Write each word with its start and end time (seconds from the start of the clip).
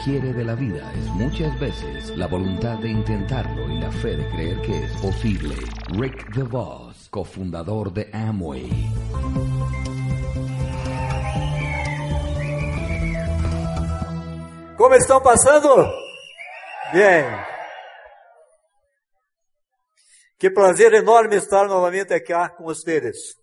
hombre 0.00 0.12
y 0.12 0.20
lo 0.20 0.20
que 0.20 0.20
quiere 0.20 0.32
de 0.32 0.44
la 0.44 0.54
vida 0.54 0.92
es 0.94 1.06
muchas 1.06 1.60
veces 1.60 2.16
la 2.16 2.26
voluntad 2.26 2.78
de 2.78 2.88
intentarlo 2.88 3.68
y 3.70 3.78
la 3.78 3.90
fe 3.90 4.16
de 4.16 4.28
creer 4.30 4.60
que 4.62 4.84
es 4.84 4.92
posible. 5.00 5.54
Rick 5.88 6.34
DeVos, 6.34 7.08
cofundador 7.10 7.92
de 7.92 8.10
Amway. 8.12 8.68
¿Cómo 14.76 14.94
están 14.94 15.22
pasando? 15.22 15.92
Bien. 16.92 17.26
Qué 20.38 20.50
placer 20.50 20.94
enorme 20.94 21.36
estar 21.36 21.66
nuevamente 21.66 22.14
acá 22.14 22.54
con 22.56 22.66
ustedes. 22.66 23.36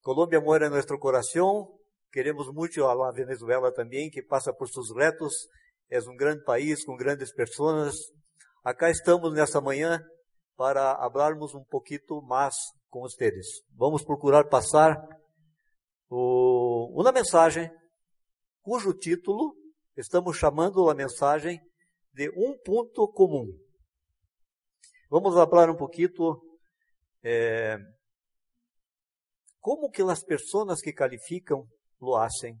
Colombia 0.00 0.40
muere 0.40 0.66
en 0.66 0.72
nuestro 0.72 0.98
corazón. 1.00 1.73
Queremos 2.14 2.46
mucho 2.54 2.88
a 2.88 2.94
la 2.94 3.10
Venezuela 3.10 3.72
también, 3.72 4.08
que 4.08 4.22
pasa 4.22 4.52
por 4.52 4.68
sus 4.68 4.94
retos. 4.94 5.48
Es 5.88 6.06
un 6.06 6.16
gran 6.16 6.44
país 6.44 6.86
con 6.86 6.96
grandes 6.96 7.34
personas. 7.34 8.12
Acá 8.62 8.88
estamos 8.88 9.34
nesta 9.34 9.60
manhã 9.60 10.00
para 10.54 10.92
hablarmos 10.92 11.56
um 11.56 11.64
poquito 11.64 12.22
mais 12.22 12.54
com 12.88 13.00
vocês. 13.00 13.64
Vamos 13.70 14.04
procurar 14.04 14.44
passar 14.44 14.96
o, 16.08 16.88
uma 16.94 17.10
mensagem 17.10 17.68
cujo 18.62 18.94
título 18.94 19.56
estamos 19.96 20.36
chamando 20.36 20.88
a 20.88 20.94
mensagem 20.94 21.60
de 22.12 22.30
um 22.36 22.56
ponto 22.64 23.08
comum. 23.08 23.48
Vamos 25.10 25.34
falar 25.34 25.68
um 25.68 25.76
pouquito 25.76 26.40
é, 27.24 27.76
como 29.58 29.90
que 29.90 30.02
as 30.02 30.22
pessoas 30.22 30.80
que 30.80 30.92
calificam 30.92 31.66
lo 32.04 32.16
hacen? 32.16 32.56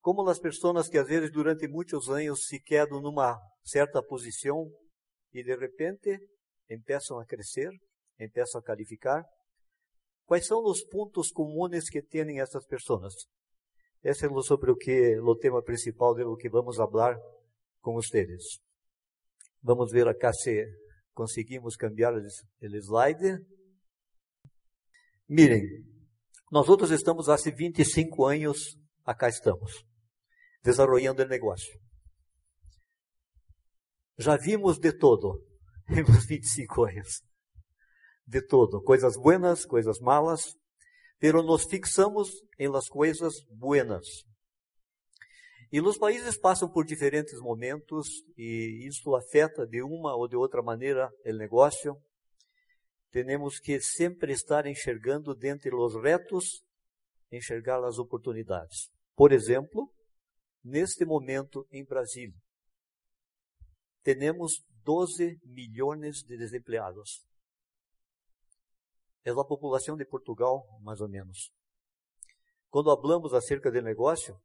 Como 0.00 0.28
as 0.28 0.38
pessoas 0.38 0.88
que 0.88 0.98
às 0.98 1.08
vezes 1.08 1.30
durante 1.32 1.66
muitos 1.66 2.08
anos 2.08 2.46
se 2.46 2.60
quedam 2.60 3.00
numa 3.00 3.40
certa 3.64 4.02
posição 4.02 4.70
e 5.32 5.42
de 5.42 5.56
repente 5.56 6.18
começam 6.68 7.18
a 7.18 7.24
crescer, 7.26 7.70
começam 8.18 8.60
a 8.60 8.64
calificar? 8.64 9.24
Quais 10.26 10.46
são 10.46 10.62
os 10.64 10.84
pontos 10.84 11.30
comuns 11.30 11.88
que 11.90 12.02
têm 12.02 12.40
essas 12.40 12.66
pessoas? 12.66 13.14
Esse 14.02 14.26
é 14.26 14.42
sobre 14.42 14.70
o 14.70 14.76
que 14.76 15.18
o 15.20 15.34
tema 15.36 15.62
principal 15.62 16.14
de 16.14 16.22
que 16.36 16.50
vamos 16.50 16.76
falar 16.76 17.16
com 17.80 17.94
vocês. 17.94 18.58
Vamos 19.62 19.90
ver 19.90 20.06
acá 20.06 20.32
se 20.32 20.66
conseguimos 21.14 21.76
cambiar 21.76 22.12
o 22.12 22.20
slide. 22.60 23.38
Miren, 25.26 25.62
nós 26.54 26.68
outros 26.68 26.92
estamos 26.92 27.28
há 27.28 27.34
25 27.34 28.26
anos, 28.26 28.78
acá 29.04 29.28
estamos, 29.28 29.84
desenvolvendo 30.62 31.18
o 31.18 31.26
negócio. 31.26 31.76
Já 34.16 34.36
vimos 34.36 34.78
de 34.78 34.92
todo 34.92 35.44
em 35.90 36.04
25 36.04 36.84
anos. 36.84 37.22
De 38.24 38.40
todo, 38.40 38.80
coisas 38.80 39.16
buenas, 39.16 39.66
coisas 39.66 39.98
malas, 39.98 40.54
pero 41.18 41.42
nos 41.42 41.64
fixamos 41.64 42.30
em 42.56 42.68
las 42.68 42.88
coisas 42.88 43.34
buenas. 43.50 44.06
E 45.72 45.80
os 45.80 45.98
países 45.98 46.38
passam 46.38 46.70
por 46.70 46.84
diferentes 46.84 47.40
momentos 47.40 48.06
e 48.38 48.86
isso 48.86 49.16
afeta 49.16 49.66
de 49.66 49.82
uma 49.82 50.14
ou 50.14 50.28
de 50.28 50.36
outra 50.36 50.62
maneira 50.62 51.10
o 51.26 51.32
negócio 51.36 52.00
temos 53.22 53.60
que 53.60 53.80
sempre 53.80 54.32
estar 54.32 54.66
enxergando 54.66 55.36
dentre 55.36 55.72
os 55.72 55.94
retos, 55.94 56.64
enxergar 57.30 57.84
as 57.84 57.96
oportunidades. 57.96 58.90
Por 59.14 59.32
exemplo, 59.32 59.88
neste 60.64 61.04
momento 61.04 61.64
em 61.70 61.84
Brasília, 61.84 62.34
temos 64.02 64.64
12 64.82 65.38
milhões 65.44 66.24
de 66.24 66.36
desempregados. 66.36 67.24
É 69.24 69.30
a 69.30 69.44
população 69.44 69.96
de 69.96 70.04
Portugal, 70.04 70.66
mais 70.82 71.00
ou 71.00 71.08
menos. 71.08 71.52
Quando 72.68 72.94
falamos 73.00 73.32
acerca 73.32 73.70
de 73.70 73.80
negócio, 73.80 74.36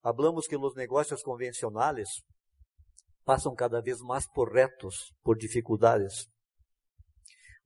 falamos 0.00 0.46
que 0.46 0.56
os 0.56 0.74
negócios 0.74 1.22
convencionais 1.22 2.08
passam 3.22 3.54
cada 3.54 3.82
vez 3.82 4.00
mais 4.00 4.26
por 4.32 4.50
retos, 4.50 5.12
por 5.22 5.36
dificuldades. 5.36 6.26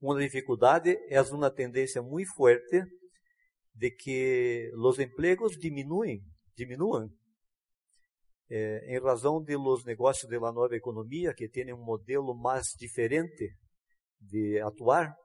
Uma 0.03 0.19
dificuldade 0.19 0.97
é 1.07 1.21
uma 1.31 1.49
tendência 1.49 2.01
muito 2.01 2.35
forte 2.35 2.83
de 3.73 3.89
que 3.89 4.69
os 4.75 4.99
empregos 4.99 5.53
diminuem, 5.57 6.21
diminuam, 6.57 7.09
eh, 8.49 8.97
em 8.97 8.99
razão 8.99 9.41
de 9.41 9.55
los 9.55 9.85
negócios 9.85 10.29
da 10.29 10.51
nova 10.51 10.75
economia 10.75 11.33
que 11.33 11.47
têm 11.47 11.73
um 11.73 11.81
modelo 11.81 12.35
mais 12.35 12.65
diferente 12.77 13.55
de 14.19 14.59
atuar. 14.59 15.15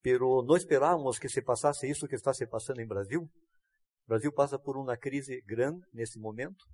Pero 0.00 0.44
não 0.44 0.56
esperávamos 0.56 1.18
que 1.18 1.28
se 1.28 1.42
passasse 1.42 1.90
isso 1.90 2.06
que 2.06 2.14
está 2.14 2.32
se 2.32 2.46
passando 2.46 2.80
em 2.80 2.86
Brasil. 2.86 3.22
O 3.22 4.06
Brasil 4.06 4.32
passa 4.32 4.60
por 4.60 4.76
uma 4.76 4.96
crise 4.96 5.42
grande 5.44 5.84
nesse 5.92 6.20
momento 6.20 6.64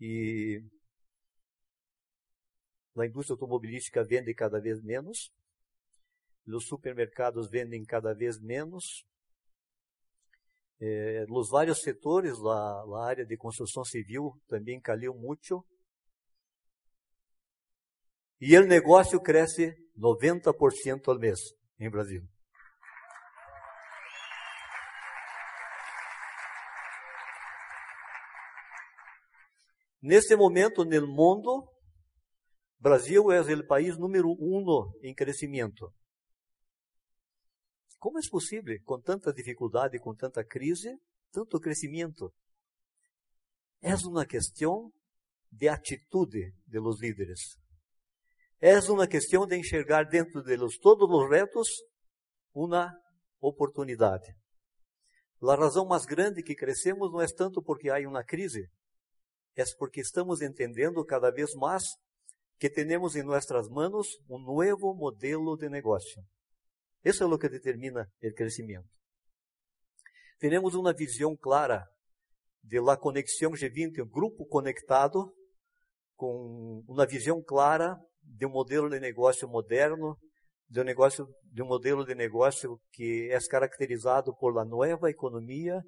e 0.00 0.60
a 2.96 3.06
indústria 3.06 3.34
automobilística 3.34 4.04
vende 4.04 4.34
cada 4.34 4.60
vez 4.60 4.82
menos, 4.82 5.32
os 6.46 6.66
supermercados 6.66 7.48
vendem 7.48 7.84
cada 7.84 8.12
vez 8.12 8.40
menos, 8.40 9.04
eh, 10.80 11.24
os 11.30 11.48
vários 11.50 11.82
setores, 11.82 12.34
a, 12.40 12.84
a 12.98 13.06
área 13.06 13.24
de 13.24 13.36
construção 13.36 13.84
civil 13.84 14.32
também 14.48 14.80
caiu 14.80 15.14
muito, 15.14 15.64
e 18.40 18.56
o 18.58 18.66
negócio 18.66 19.20
cresce 19.20 19.74
90% 19.96 21.08
ao 21.08 21.18
mês 21.18 21.38
em 21.78 21.90
Brasil. 21.90 22.26
Neste 30.02 30.34
momento, 30.34 30.82
no 30.82 31.06
mundo, 31.06 31.68
Brasil 32.80 33.30
é 33.30 33.40
o 33.42 33.66
país 33.66 33.98
número 33.98 34.30
um 34.40 34.64
em 35.02 35.14
crescimento. 35.14 35.92
Como 37.98 38.18
é 38.18 38.22
possível, 38.30 38.74
com 38.86 38.98
tanta 38.98 39.30
dificuldade, 39.34 39.98
com 39.98 40.14
tanta 40.14 40.42
crise, 40.42 40.98
tanto 41.30 41.60
crescimento? 41.60 42.32
É 43.82 43.94
uma 44.06 44.24
questão 44.24 44.90
de 45.52 45.68
atitude 45.68 46.54
de 46.66 46.78
los 46.78 47.02
líderes. 47.02 47.58
É 48.58 48.78
uma 48.90 49.06
questão 49.06 49.46
de 49.46 49.58
enxergar 49.58 50.04
dentro 50.04 50.42
de 50.42 50.56
los, 50.56 50.78
todos 50.78 51.06
os 51.06 51.30
retos 51.30 51.68
uma 52.54 52.90
oportunidade. 53.42 54.34
A 55.42 55.54
razão 55.54 55.86
mais 55.86 56.06
grande 56.06 56.42
que 56.42 56.54
crescemos 56.54 57.12
não 57.12 57.20
é 57.20 57.26
tanto 57.26 57.62
porque 57.62 57.90
há 57.90 57.98
uma 58.08 58.24
crise, 58.24 58.70
é 59.54 59.64
porque 59.78 60.00
estamos 60.00 60.40
entendendo 60.40 61.04
cada 61.04 61.30
vez 61.30 61.54
mais 61.54 61.84
que 62.60 62.68
temos 62.68 63.16
em 63.16 63.22
nossas 63.22 63.70
mãos 63.70 64.06
um 64.28 64.38
novo 64.38 64.94
modelo 64.94 65.56
de 65.56 65.70
negócio. 65.70 66.22
Isso 67.02 67.24
é 67.24 67.26
o 67.26 67.38
que 67.38 67.48
determina 67.48 68.06
o 68.22 68.34
crescimento. 68.34 68.86
Temos 70.38 70.74
uma 70.74 70.92
visão 70.92 71.34
clara 71.34 71.82
de 72.62 72.78
la 72.78 72.98
conexão 72.98 73.52
G20, 73.52 74.04
um 74.04 74.08
grupo 74.08 74.44
conectado, 74.44 75.34
com 76.14 76.84
uma 76.86 77.06
visão 77.06 77.42
clara 77.42 77.98
de 78.22 78.44
um 78.44 78.50
modelo 78.50 78.90
de 78.90 79.00
negócio 79.00 79.48
moderno, 79.48 80.18
de 80.68 80.82
um 80.82 80.84
negócio, 80.84 81.26
de 81.42 81.62
um 81.62 81.66
modelo 81.66 82.04
de 82.04 82.14
negócio 82.14 82.78
que 82.92 83.30
é 83.32 83.38
caracterizado 83.48 84.36
por 84.36 84.54
la 84.54 84.66
nova 84.66 85.08
economia, 85.08 85.80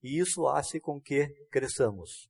e 0.00 0.20
isso 0.20 0.44
faz 0.44 0.70
com 0.80 1.00
que 1.00 1.26
cresçamos. 1.50 2.28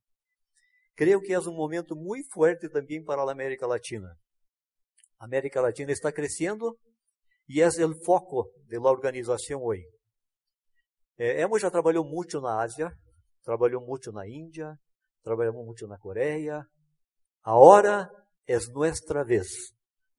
Creio 1.01 1.19
que 1.19 1.33
é 1.33 1.39
um 1.39 1.55
momento 1.55 1.95
muito 1.95 2.29
forte 2.31 2.69
também 2.69 3.03
para 3.03 3.23
a 3.23 3.31
América 3.31 3.65
Latina. 3.65 4.15
A 5.19 5.25
América 5.25 5.59
Latina 5.59 5.91
está 5.91 6.11
crescendo 6.11 6.77
e 7.49 7.59
é 7.59 7.65
o 7.65 8.05
foco 8.05 8.51
da 8.69 8.79
organização 8.87 9.63
hoje. 9.63 9.81
É, 11.17 11.41
Emo 11.41 11.57
já 11.57 11.71
trabalhou 11.71 12.05
muito 12.05 12.39
na 12.39 12.61
Ásia, 12.61 12.91
trabalhou 13.43 13.81
muito 13.83 14.11
na 14.11 14.27
Índia, 14.27 14.75
trabalhamos 15.23 15.65
muito 15.65 15.87
na 15.87 15.97
Coreia. 15.97 16.63
Agora 17.43 18.07
é 18.47 18.59
nossa 18.71 19.23
vez. 19.25 19.47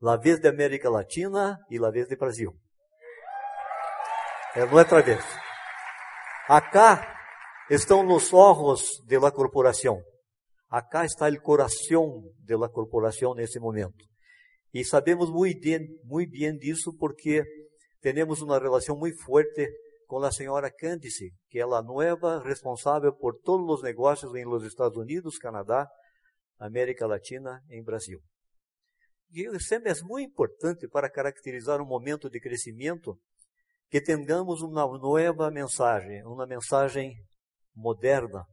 La 0.01 0.17
vez 0.17 0.41
de 0.41 0.49
América 0.49 0.91
Latina 0.91 1.61
e 1.71 1.79
la 1.79 1.93
vez 1.93 2.09
de 2.09 2.17
Brasil. 2.17 2.53
É 4.57 4.67
nossa 4.67 5.01
vez. 5.01 5.25
Acá 6.49 7.17
estão 7.71 8.05
os 8.09 8.33
ojos 8.33 9.01
de 9.07 9.17
la 9.17 9.31
corporação. 9.31 10.03
Acá 10.73 11.05
está 11.05 11.29
o 11.29 11.43
coração 11.43 12.23
de 12.39 12.57
la 12.57 12.67
corporação 12.67 13.35
nesse 13.35 13.61
momento. 13.61 14.07
E 14.73 14.83
sabemos 14.83 15.29
muito 15.29 15.61
bem, 15.61 15.87
muito 16.03 16.31
bem 16.31 16.57
disso 16.57 16.97
porque 16.99 17.45
temos 18.01 18.41
uma 18.41 18.59
relação 18.59 18.97
muito 18.97 19.23
forte 19.23 19.69
com 20.07 20.17
a 20.25 20.33
senhora 20.33 20.73
Candice, 20.73 21.31
que 21.51 21.59
é 21.59 21.63
a 21.63 21.83
nova 21.83 22.43
responsável 22.43 23.13
por 23.13 23.39
todos 23.43 23.69
os 23.69 23.83
negócios 23.83 24.35
em 24.35 24.47
los 24.47 24.65
Estados 24.65 24.97
Unidos, 24.97 25.37
Canadá, 25.37 25.87
América 26.59 27.07
Latina 27.07 27.63
e 27.69 27.83
Brasil. 27.83 28.23
E 29.31 29.45
sempre 29.61 29.93
é 29.93 30.03
muito 30.03 30.31
importante 30.31 30.89
para 30.89 31.11
caracterizar 31.11 31.83
um 31.83 31.87
momento 31.87 32.31
de 32.31 32.41
crescimento 32.41 33.21
que 33.91 34.01
tenhamos 34.01 34.63
uma 34.63 34.87
nova 34.87 35.51
mensagem, 35.51 36.25
uma 36.25 36.47
mensagem 36.47 37.13
moderna. 37.77 38.47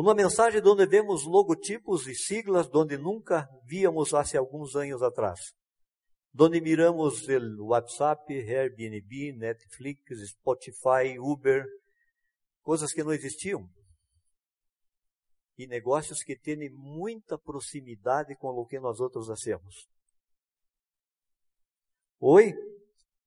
Uma 0.00 0.14
mensagem 0.14 0.62
onde 0.64 0.86
vemos 0.86 1.24
logotipos 1.24 2.06
e 2.06 2.14
siglas 2.14 2.72
onde 2.72 2.96
nunca 2.96 3.48
víamos 3.64 4.14
há 4.14 4.22
alguns 4.38 4.76
anos 4.76 5.02
atrás. 5.02 5.52
Onde 6.38 6.60
miramos 6.60 7.26
o 7.26 7.66
WhatsApp, 7.66 8.32
Airbnb, 8.32 9.32
Netflix, 9.32 10.30
Spotify, 10.30 11.18
Uber, 11.18 11.66
coisas 12.62 12.92
que 12.92 13.02
não 13.02 13.12
existiam. 13.12 13.68
E 15.56 15.66
negócios 15.66 16.22
que 16.22 16.38
têm 16.38 16.70
muita 16.70 17.36
proximidade 17.36 18.36
com 18.36 18.50
o 18.50 18.66
que 18.66 18.78
nós 18.78 19.00
outros 19.00 19.28
hacemos. 19.28 19.88
Hoje, 22.20 22.54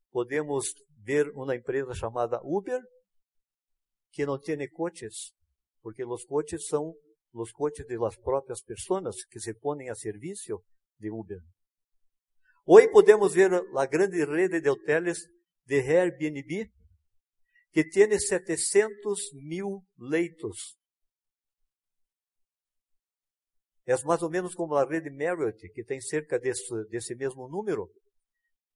podemos 0.09 0.73
ver 0.99 1.31
uma 1.31 1.53
empresa 1.53 1.93
chamada 1.93 2.39
Uber, 2.41 2.81
que 4.09 4.25
não 4.25 4.39
tem 4.39 4.69
coches, 4.69 5.33
porque 5.81 6.03
os 6.05 6.25
coches 6.25 6.67
são 6.67 6.95
os 7.33 7.51
coches 7.51 7.85
de 7.85 7.97
las 7.97 8.17
próprias 8.17 8.61
pessoas 8.61 9.25
que 9.25 9.39
se 9.39 9.53
põem 9.53 9.89
a 9.89 9.95
serviço 9.95 10.63
de 10.99 11.09
Uber. 11.09 11.39
Hoje 12.65 12.89
podemos 12.89 13.33
ver 13.33 13.51
a 13.53 13.85
grande 13.85 14.23
rede 14.23 14.61
de 14.61 14.69
hotéis 14.69 15.19
de 15.65 15.79
Airbnb, 15.79 16.71
que 17.71 17.83
tem 17.89 18.19
700 18.19 19.33
mil 19.33 19.83
leitos. 19.97 20.77
É 23.85 23.95
mais 24.05 24.21
ou 24.21 24.29
menos 24.29 24.53
como 24.53 24.75
a 24.75 24.85
rede 24.85 25.09
Marriott, 25.09 25.67
que 25.69 25.83
tem 25.83 25.99
cerca 25.99 26.39
desse, 26.39 26.85
desse 26.89 27.15
mesmo 27.15 27.47
número. 27.47 27.91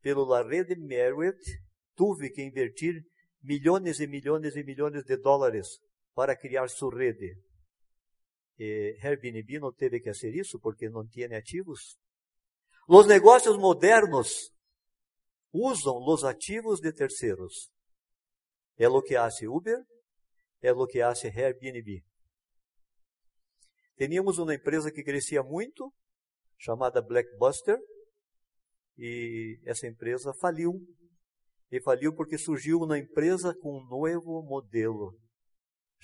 Pela 0.02 0.44
rede 0.44 0.76
Marriott, 0.76 1.40
tive 1.96 2.32
que 2.32 2.42
invertir 2.42 3.06
milhões 3.42 4.00
e 4.00 4.08
milhões 4.08 4.56
e 4.56 4.64
milhões 4.64 5.04
de 5.04 5.18
dólares 5.18 5.80
para 6.16 6.36
criar 6.36 6.68
sua 6.70 6.96
rede. 6.98 7.38
E 8.58 8.98
Airbnb 9.04 9.60
não 9.60 9.74
teve 9.74 10.00
que 10.00 10.12
fazer 10.14 10.34
isso 10.34 10.58
porque 10.60 10.90
não 10.90 11.06
tinha 11.06 11.38
ativos. 11.38 11.98
Os 12.88 13.06
negócios 13.06 13.58
modernos 13.58 14.52
usam 15.52 15.98
os 16.08 16.24
ativos 16.24 16.80
de 16.80 16.94
terceiros. 16.94 17.70
É 18.78 18.88
o 18.88 19.02
que 19.02 19.16
hace 19.16 19.46
Uber, 19.48 19.84
é 20.62 20.72
o 20.72 20.88
que 20.88 21.02
hace 21.02 21.28
Airbnb. 21.28 22.02
Teníamos 23.98 24.38
uma 24.38 24.56
empresa 24.56 24.92
que 24.92 25.04
crescia 25.04 25.44
muito, 25.44 25.94
chamada 26.58 27.02
Blackbuster, 27.02 27.78
e 28.98 29.60
essa 29.66 29.88
empresa 29.88 30.34
faliu. 30.34 30.82
E 31.72 31.82
faliu 31.82 32.14
porque 32.14 32.38
surgiu 32.38 32.80
uma 32.80 32.98
empresa 32.98 33.54
com 33.62 33.80
um 33.80 33.86
novo 33.88 34.42
modelo 34.44 35.18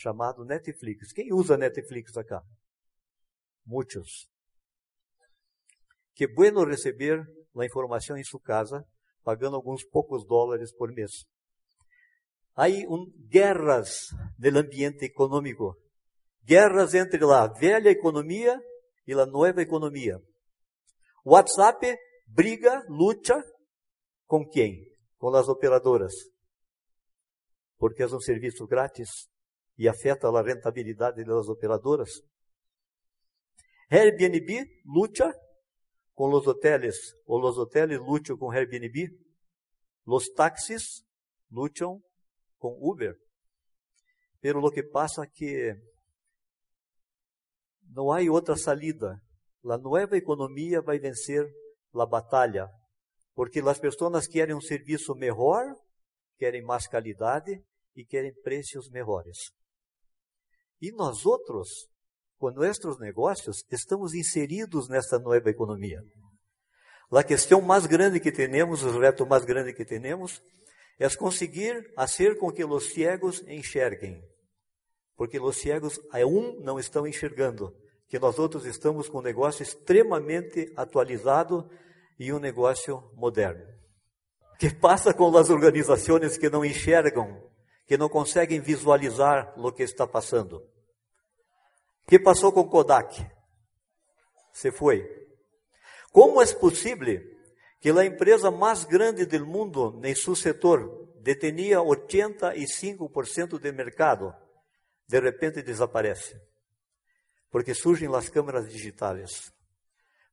chamado 0.02 0.44
Netflix. 0.44 1.12
Quem 1.14 1.32
usa 1.32 1.58
Netflix 1.58 2.18
acá? 2.18 2.42
Muitos. 3.66 4.28
Que 6.14 6.28
bueno 6.28 6.66
receber 6.66 7.24
a 7.56 7.66
informação 7.66 8.18
em 8.18 8.24
sua 8.24 8.42
casa, 8.42 8.86
pagando 9.24 9.56
alguns 9.56 9.84
poucos 9.86 10.26
dólares 10.26 10.74
por 10.74 10.92
mês. 10.92 11.12
Há 12.56 12.68
um, 12.90 13.06
guerras 13.30 14.08
do 14.38 14.58
ambiente 14.58 15.06
econômico, 15.06 15.78
guerras 16.44 16.94
entre 16.94 17.24
a 17.24 17.48
velha 17.48 17.90
economia 17.90 18.60
e 19.08 19.14
a 19.14 19.26
nova 19.26 19.62
economia. 19.62 20.20
WhatsApp 21.24 21.96
briga, 22.28 22.84
luta 22.90 23.42
com 24.26 24.48
quem? 24.48 24.86
Com 25.18 25.34
as 25.36 25.48
operadoras. 25.48 26.14
Porque 27.78 28.04
é 28.04 28.08
um 28.08 28.20
serviço 28.20 28.66
grátis 28.68 29.31
e 29.82 29.88
afeta 29.90 30.28
a 30.28 30.44
rentabilidade 30.44 31.24
das 31.26 31.48
operadoras. 31.48 32.22
Airbnb 33.90 34.64
luta 34.86 35.34
com 36.14 36.32
os 36.32 36.46
hotéis, 36.46 36.98
ou 37.26 37.42
os 37.42 37.58
hotéis 37.58 38.00
lutam 38.00 38.38
com 38.38 38.52
Airbnb. 38.52 39.10
Os 40.06 40.30
táxis 40.30 41.04
lutam 41.50 42.00
com 42.60 42.78
Uber. 42.80 43.16
Pero 44.40 44.60
lo 44.60 44.70
que 44.70 44.84
pasa 44.84 45.26
que 45.26 45.76
não 47.90 48.12
há 48.12 48.20
outra 48.30 48.56
salida. 48.56 49.20
A 49.66 49.78
nova 49.80 50.16
economia 50.16 50.80
vai 50.80 51.00
vencer 51.00 51.44
a 51.96 52.06
batalha, 52.06 52.70
porque 53.34 53.62
as 53.62 53.80
pessoas 53.80 54.28
querem 54.28 54.56
um 54.56 54.62
serviço 54.62 55.16
melhor, 55.16 55.76
querem 56.38 56.62
mais 56.62 56.88
qualidade 56.88 57.60
e 57.96 58.06
querem 58.06 58.32
preços 58.44 58.88
melhores. 58.92 59.60
E 60.82 60.92
nós 60.92 61.28
outros, 61.28 61.88
com 62.40 62.50
nossos 62.50 63.00
negócios, 63.00 63.64
estamos 63.72 64.16
inseridos 64.16 64.90
nessa 64.90 65.20
nova 65.20 65.48
economia. 65.48 66.02
A 67.12 67.24
questão 67.24 67.62
mais 67.62 67.86
grande 67.86 68.20
que 68.20 68.32
temos, 68.32 68.82
o 68.82 69.00
reto 69.00 69.24
mais 69.28 69.46
grande 69.46 69.74
que 69.74 69.86
temos, 69.86 70.42
é 70.98 71.08
conseguir 71.16 71.94
fazer 71.94 72.40
com 72.40 72.52
que 72.52 72.66
os 72.66 72.92
cegos 72.94 73.44
enxerguem. 73.48 74.24
Porque 75.16 75.40
os 75.40 75.58
cegos, 75.58 76.00
um, 76.26 76.60
não 76.62 76.80
estão 76.80 77.06
enxergando, 77.06 77.76
que 78.08 78.18
nós 78.18 78.40
outros 78.40 78.66
estamos 78.66 79.08
com 79.08 79.20
um 79.20 79.22
negócio 79.22 79.62
extremamente 79.62 80.74
atualizado 80.76 81.70
e 82.18 82.34
um 82.34 82.40
negócio 82.40 83.12
moderno. 83.14 83.66
O 84.56 84.58
que 84.58 84.74
passa 84.74 85.14
com 85.14 85.36
as 85.38 85.52
organizações 85.52 86.38
que 86.38 86.50
não 86.50 86.66
enxergam 86.66 87.52
que 87.92 87.98
não 87.98 88.08
conseguem 88.08 88.62
visualizar 88.62 89.54
o 89.58 89.70
que 89.70 89.84
está 89.84 90.08
passando. 90.08 90.66
Que 92.12 92.20
passou 92.20 92.52
com 92.52 92.68
Kodak? 92.68 93.26
Se 94.52 94.70
foi. 94.70 95.02
Como 96.12 96.42
é 96.42 96.54
possível 96.56 97.24
que 97.80 97.90
a 97.90 98.04
empresa 98.04 98.52
mais 98.52 98.84
grande 98.84 99.26
do 99.26 99.46
mundo 99.46 99.98
em 100.04 100.14
seu 100.14 100.36
setor 100.36 101.08
detenia 101.22 101.78
85% 101.78 103.58
do 103.58 103.74
mercado, 103.74 104.36
de 105.08 105.22
repente 105.22 105.62
desaparece? 105.62 106.38
Porque 107.50 107.74
surgem 107.74 108.14
as 108.14 108.28
câmeras 108.28 108.70
digitais, 108.70 109.50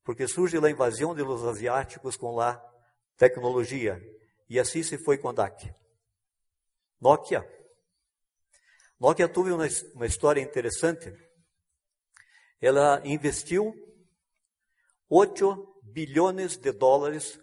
porque 0.03 0.27
surge 0.27 0.59
a 0.59 0.69
invasão 0.69 1.15
de 1.15 1.23
los 1.23 1.45
asiáticos 1.45 2.17
com 2.17 2.41
a 2.41 2.61
tecnologia, 3.17 4.03
e 4.51 4.59
assim 4.59 4.83
se 4.83 4.99
foi 4.99 5.17
Kodak. 5.17 5.73
Nokia. 7.01 7.49
Nokia 8.99 9.29
teve 9.29 9.53
uma, 9.53 9.69
uma 9.95 10.07
história 10.07 10.41
interessante. 10.41 11.28
Ela 12.61 13.01
investiu 13.05 13.75
8 15.09 15.81
bilhões 15.83 16.57
de 16.57 16.73
dólares 16.73 17.41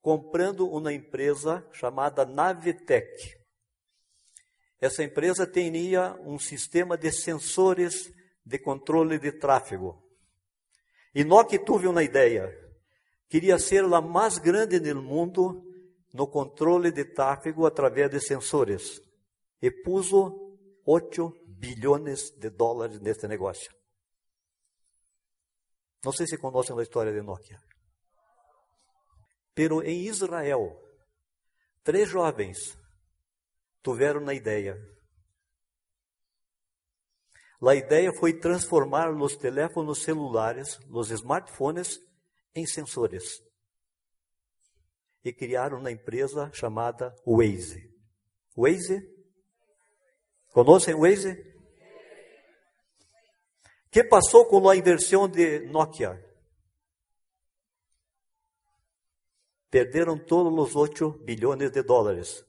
comprando 0.00 0.68
uma 0.68 0.92
empresa 0.92 1.66
chamada 1.72 2.24
Navitec. 2.24 3.36
Essa 4.80 5.04
empresa 5.04 5.46
tinha 5.46 6.18
um 6.24 6.38
sistema 6.38 6.96
de 6.96 7.12
sensores 7.12 8.12
de 8.44 8.58
controle 8.58 9.18
de 9.18 9.32
tráfego. 9.32 10.02
E 11.14 11.22
Nokia 11.22 11.58
teve 11.58 11.86
uma 11.86 12.02
ideia. 12.02 12.52
Queria 13.28 13.58
ser 13.58 13.84
a 13.84 14.00
mais 14.00 14.38
grande 14.38 14.80
no 14.80 15.02
mundo 15.02 15.62
no 16.12 16.26
controle 16.26 16.90
de 16.90 17.04
tráfego 17.04 17.64
através 17.64 18.10
de 18.10 18.20
sensores 18.20 19.00
e 19.60 19.70
puso 19.70 20.58
8 20.84 21.32
bilhões 21.46 22.30
de 22.30 22.50
dólares 22.50 23.00
neste 23.00 23.26
negócio. 23.28 23.81
Não 26.04 26.12
sei 26.12 26.26
se 26.26 26.38
conhecem 26.38 26.78
a 26.78 26.82
história 26.82 27.12
de 27.12 27.22
Nokia. 27.22 27.60
Pero 29.54 29.82
em 29.82 30.06
Israel, 30.06 30.80
três 31.84 32.08
jovens 32.08 32.76
tiveram 33.82 34.20
uma 34.20 34.34
ideia. 34.34 34.76
A 37.64 37.74
ideia 37.74 38.12
foi 38.18 38.38
transformar 38.38 39.10
os 39.10 39.36
teléfonos 39.36 40.02
celulares, 40.02 40.78
os 40.90 41.10
smartphones, 41.10 41.98
em 42.54 42.66
sensores 42.66 43.40
e 45.24 45.32
criaram 45.32 45.78
uma 45.78 45.90
empresa 45.90 46.50
chamada 46.52 47.14
Waze. 47.26 47.90
Waze? 48.56 49.00
Conhecem 50.52 50.94
Waze? 50.94 51.51
Que 53.92 54.02
passou 54.02 54.46
com 54.46 54.66
a 54.70 54.74
inversão 54.74 55.28
de 55.28 55.60
Nokia? 55.66 56.18
Perderam 59.70 60.18
todos 60.18 60.70
os 60.70 60.74
8 60.74 61.10
bilhões 61.24 61.70
de 61.70 61.82
dólares, 61.82 62.42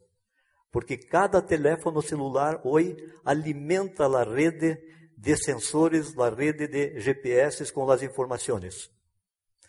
porque 0.71 0.97
cada 0.97 1.41
teléfono 1.41 2.01
celular 2.01 2.61
hoje 2.63 2.95
alimenta 3.25 4.05
a 4.05 4.23
rede 4.23 4.81
de 5.17 5.35
sensores, 5.35 6.17
a 6.17 6.29
rede 6.29 6.65
de 6.65 6.99
GPS 7.01 7.71
com 7.73 7.91
as 7.91 8.01
informações. 8.01 8.89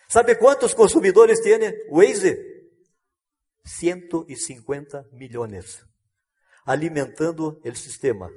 ¿Sabe 0.09 0.37
quantos 0.37 0.75
consumidores 0.75 1.41
tem 1.41 1.59
Waze? 1.91 2.55
150 3.65 5.09
milhões, 5.13 5.85
alimentando 6.65 7.61
o 7.65 7.75
sistema. 7.75 8.31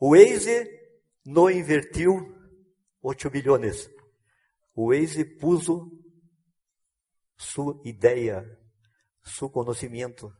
O 0.00 0.10
Waze 0.10 0.75
não 1.26 1.50
invertiu 1.50 2.34
8 3.02 3.30
milhões. 3.30 3.90
O 4.74 4.88
Waze 4.90 5.24
puso 5.24 5.90
sua 7.36 7.80
ideia, 7.84 8.58
seu 9.22 9.50
conhecimento 9.50 10.32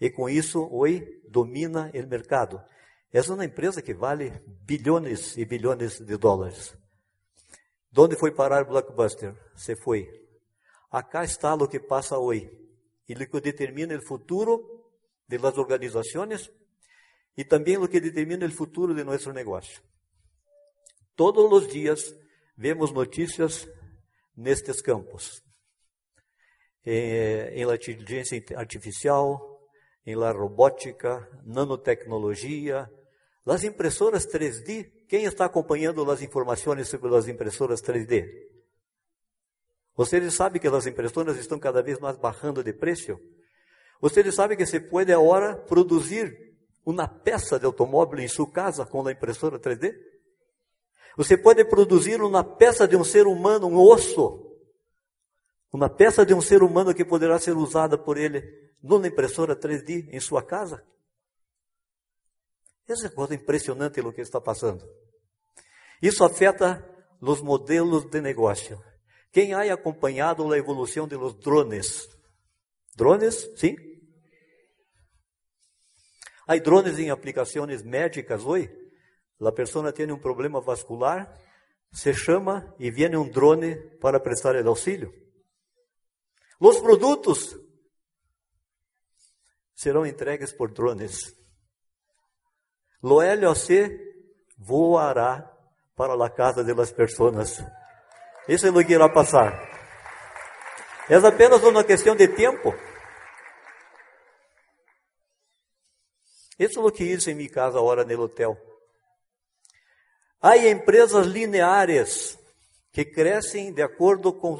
e 0.00 0.10
com 0.10 0.28
isso, 0.28 0.68
hoje, 0.70 1.20
domina 1.28 1.90
o 1.92 2.06
mercado. 2.06 2.62
É 3.12 3.20
uma 3.22 3.44
empresa 3.44 3.82
que 3.82 3.94
vale 3.94 4.30
bilhões 4.64 5.36
e 5.36 5.44
bilhões 5.44 5.98
de 5.98 6.16
dólares. 6.16 6.76
Onde 7.96 8.16
foi 8.16 8.30
parar 8.30 8.64
Blockbuster? 8.64 9.34
Se 9.56 9.74
foi. 9.74 10.08
Acá 10.90 11.24
está 11.24 11.54
o 11.54 11.66
que 11.66 11.80
passa 11.80 12.16
hoje. 12.16 12.48
E 13.08 13.14
o 13.14 13.28
que 13.28 13.40
determina 13.40 13.96
o 13.96 14.02
futuro 14.02 14.84
de 15.26 15.38
las 15.38 15.58
organizações 15.58 16.50
e 17.36 17.44
também 17.44 17.76
o 17.76 17.88
que 17.88 18.00
determina 18.00 18.46
o 18.46 18.50
futuro 18.50 18.94
de 18.94 19.02
nosso 19.02 19.32
negócio. 19.32 19.82
Todos 21.18 21.50
os 21.50 21.66
dias 21.66 22.14
vemos 22.56 22.92
notícias 22.92 23.68
nestes 24.36 24.80
campos. 24.80 25.42
Em, 26.86 27.60
em 27.60 27.74
inteligência 27.74 28.40
artificial, 28.54 29.60
em 30.06 30.14
la 30.14 30.30
robótica, 30.30 31.28
nanotecnologia, 31.44 32.88
as 33.44 33.64
impressoras 33.64 34.28
3D. 34.28 34.92
Quem 35.08 35.24
está 35.24 35.46
acompanhando 35.46 36.08
as 36.08 36.22
informações 36.22 36.86
sobre 36.86 37.12
as 37.16 37.26
impressoras 37.26 37.82
3D? 37.82 38.24
Vocês 39.96 40.32
sabem 40.32 40.60
que 40.60 40.68
as 40.68 40.86
impressoras 40.86 41.36
estão 41.36 41.58
cada 41.58 41.82
vez 41.82 41.98
mais 41.98 42.16
bajando 42.16 42.62
de 42.62 42.72
preço? 42.72 43.18
Vocês 44.00 44.32
sabem 44.36 44.56
que 44.56 44.64
se 44.64 44.78
pode 44.78 45.12
agora 45.12 45.56
produzir 45.56 46.54
uma 46.86 47.08
peça 47.08 47.58
de 47.58 47.66
automóvel 47.66 48.20
em 48.20 48.28
sua 48.28 48.48
casa 48.48 48.86
com 48.86 49.04
a 49.04 49.10
impressora 49.10 49.58
3D? 49.58 50.17
Você 51.18 51.36
pode 51.36 51.64
produzir 51.64 52.22
uma 52.22 52.44
peça 52.44 52.86
de 52.86 52.96
um 52.96 53.02
ser 53.02 53.26
humano, 53.26 53.66
um 53.66 53.76
osso, 53.76 54.56
uma 55.72 55.90
peça 55.90 56.24
de 56.24 56.32
um 56.32 56.40
ser 56.40 56.62
humano 56.62 56.94
que 56.94 57.04
poderá 57.04 57.40
ser 57.40 57.56
usada 57.56 57.98
por 57.98 58.16
ele 58.16 58.40
numa 58.80 59.08
impressora 59.08 59.56
3D 59.56 60.10
em 60.12 60.20
sua 60.20 60.44
casa? 60.44 60.86
Essa 62.86 63.08
é 63.08 63.10
coisa 63.10 63.34
impressionante 63.34 64.00
o 64.00 64.12
que 64.12 64.20
está 64.20 64.40
passando. 64.40 64.88
Isso 66.00 66.22
afeta 66.22 66.88
os 67.20 67.42
modelos 67.42 68.04
de 68.04 68.20
negócio. 68.20 68.80
Quem 69.32 69.54
ha 69.54 69.74
acompanhado 69.74 70.52
a 70.52 70.56
evolução 70.56 71.08
de 71.08 71.16
los 71.16 71.34
drones? 71.34 72.08
Drones, 72.94 73.50
sim? 73.56 73.76
Há 76.46 76.56
drones 76.58 76.96
em 76.96 77.10
aplicações 77.10 77.82
médicas 77.82 78.44
hoje. 78.44 78.87
A 79.40 79.52
pessoa 79.52 79.92
tem 79.92 80.10
um 80.10 80.18
problema 80.18 80.60
vascular, 80.60 81.32
se 81.92 82.12
chama 82.12 82.74
e 82.78 82.90
vem 82.90 83.16
um 83.16 83.28
drone 83.28 83.76
para 83.98 84.18
prestar 84.20 84.56
o 84.56 84.68
auxílio. 84.68 85.12
Os 86.60 86.80
produtos 86.80 87.56
serão 89.74 90.04
entregues 90.04 90.52
por 90.52 90.72
drones. 90.72 91.32
Lo 93.00 93.20
LOC 93.22 94.08
voará 94.58 95.56
para 95.94 96.14
a 96.24 96.30
casa 96.30 96.64
de 96.64 96.74
las 96.74 96.90
pessoas. 96.90 97.62
Isso 98.48 98.66
é 98.66 98.70
o 98.70 98.84
que 98.84 98.92
irá 98.92 99.08
passar. 99.08 99.52
É 101.08 101.14
apenas 101.14 101.62
uma 101.62 101.84
questão 101.84 102.16
de 102.16 102.26
tempo. 102.28 102.74
Isso 106.58 106.80
é 106.80 106.82
o 106.82 106.90
que 106.90 107.04
hice 107.04 107.30
em 107.30 107.34
minha 107.34 107.48
casa 107.48 107.78
agora 107.78 108.04
no 108.04 108.22
hotel. 108.22 108.58
Há 110.40 110.56
empresas 110.56 111.26
lineares 111.26 112.38
que 112.92 113.04
crescem 113.04 113.72
de 113.72 113.82
acordo 113.82 114.32
com, 114.32 114.58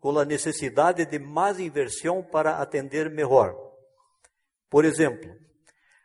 com 0.00 0.18
a 0.18 0.24
necessidade 0.24 1.04
de 1.04 1.18
mais 1.18 1.58
inversão 1.58 2.22
para 2.22 2.58
atender 2.58 3.10
melhor. 3.10 3.54
Por 4.70 4.84
exemplo, 4.84 5.34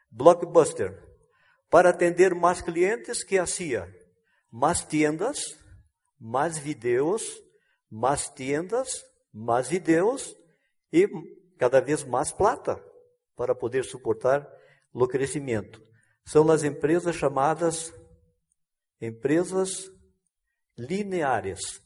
Blockbuster, 0.10 1.02
para 1.70 1.90
atender 1.90 2.34
mais 2.36 2.62
clientes 2.62 3.24
que 3.24 3.38
hacía 3.38 3.88
mais 4.52 4.84
tiendas, 4.84 5.58
mais 6.20 6.58
vídeos, 6.58 7.42
mais 7.90 8.28
tiendas, 8.28 9.02
mais 9.34 9.70
vídeos 9.70 10.36
e 10.92 11.08
cada 11.58 11.80
vez 11.80 12.04
mais 12.04 12.32
plata 12.32 12.84
para 13.36 13.56
poder 13.56 13.86
suportar 13.86 14.46
o 14.94 15.08
crescimento. 15.08 15.82
São 16.26 16.52
as 16.52 16.64
empresas 16.64 17.16
chamadas 17.16 17.94
empresas 19.02 19.92
lineares. 20.78 21.82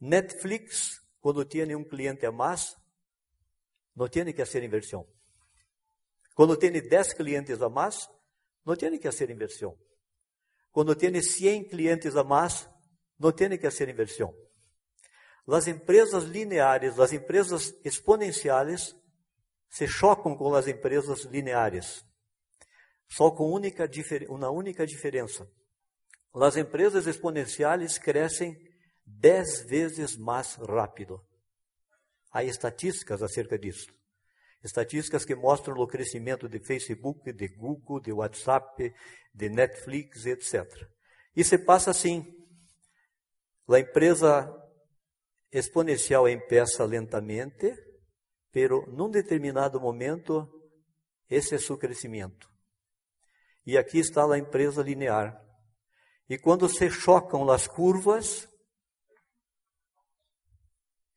Netflix, 0.00 1.00
quando 1.20 1.44
tinha 1.44 1.76
um 1.76 1.84
cliente 1.84 2.26
a 2.26 2.30
mais, 2.30 2.76
não 3.94 4.08
tem 4.08 4.30
que 4.32 4.44
fazer 4.44 4.62
inversão. 4.62 5.08
Quando 6.34 6.54
tem 6.56 6.70
10 6.70 7.14
clientes 7.14 7.62
a 7.62 7.68
mais, 7.70 8.06
não 8.64 8.76
tem 8.76 8.98
que 8.98 9.10
fazer 9.10 9.30
inversão. 9.30 9.78
Quando 10.70 10.94
tem 10.94 11.22
100 11.22 11.68
clientes 11.68 12.14
a 12.14 12.22
mais, 12.22 12.68
não 13.18 13.32
tem 13.32 13.48
que 13.56 13.70
fazer 13.70 13.88
inversão. 13.88 14.34
As 15.48 15.66
empresas 15.66 16.24
lineares, 16.24 16.98
as 16.98 17.12
empresas 17.12 17.72
exponenciais, 17.82 18.94
se 19.70 19.88
chocam 19.88 20.36
com 20.36 20.54
as 20.54 20.66
empresas 20.66 21.24
lineares. 21.24 22.04
Só 23.08 23.30
com 23.30 23.50
única, 23.50 23.88
uma 24.28 24.50
única 24.50 24.86
diferença. 24.86 25.48
As 26.34 26.56
empresas 26.56 27.06
exponenciais 27.06 27.98
crescem 27.98 28.56
10 29.06 29.62
vezes 29.62 30.16
mais 30.16 30.54
rápido. 30.56 31.20
Há 32.32 32.44
estatísticas 32.44 33.22
acerca 33.22 33.58
disso. 33.58 33.86
Estatísticas 34.62 35.24
que 35.24 35.34
mostram 35.34 35.76
o 35.76 35.86
crescimento 35.86 36.48
de 36.48 36.58
Facebook, 36.58 37.32
de 37.32 37.48
Google, 37.48 38.00
de 38.00 38.12
WhatsApp, 38.12 38.92
de 39.32 39.48
Netflix, 39.48 40.26
etc. 40.26 40.64
E 41.34 41.44
se 41.44 41.56
passa 41.56 41.90
assim. 41.90 42.34
A 43.68 43.78
empresa 43.78 44.52
exponencial 45.52 46.28
empieza 46.28 46.84
lentamente, 46.84 47.72
pero 48.52 48.86
num 48.90 49.10
determinado 49.10 49.80
momento, 49.80 50.48
esse 51.30 51.54
é 51.54 51.58
seu 51.58 51.78
crescimento. 51.78 52.55
E 53.66 53.76
aqui 53.76 53.98
está 53.98 54.24
a 54.32 54.38
empresa 54.38 54.82
linear. 54.82 55.42
E 56.28 56.38
quando 56.38 56.68
se 56.68 56.88
chocam 56.88 57.50
as 57.50 57.66
curvas, 57.66 58.48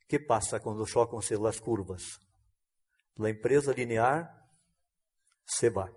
que 0.07 0.19
passa 0.19 0.59
quando 0.59 0.85
chocam-se 0.87 1.35
as 1.47 1.59
curvas? 1.59 2.19
A 3.19 3.29
empresa 3.29 3.71
linear 3.71 4.35
se 5.45 5.69
vai. 5.69 5.93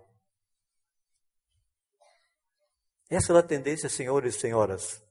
Essa 3.09 3.33
é 3.33 3.37
a 3.37 3.43
tendência, 3.43 3.89
senhores 3.89 4.35
e 4.35 4.39
senhoras. 4.39 5.01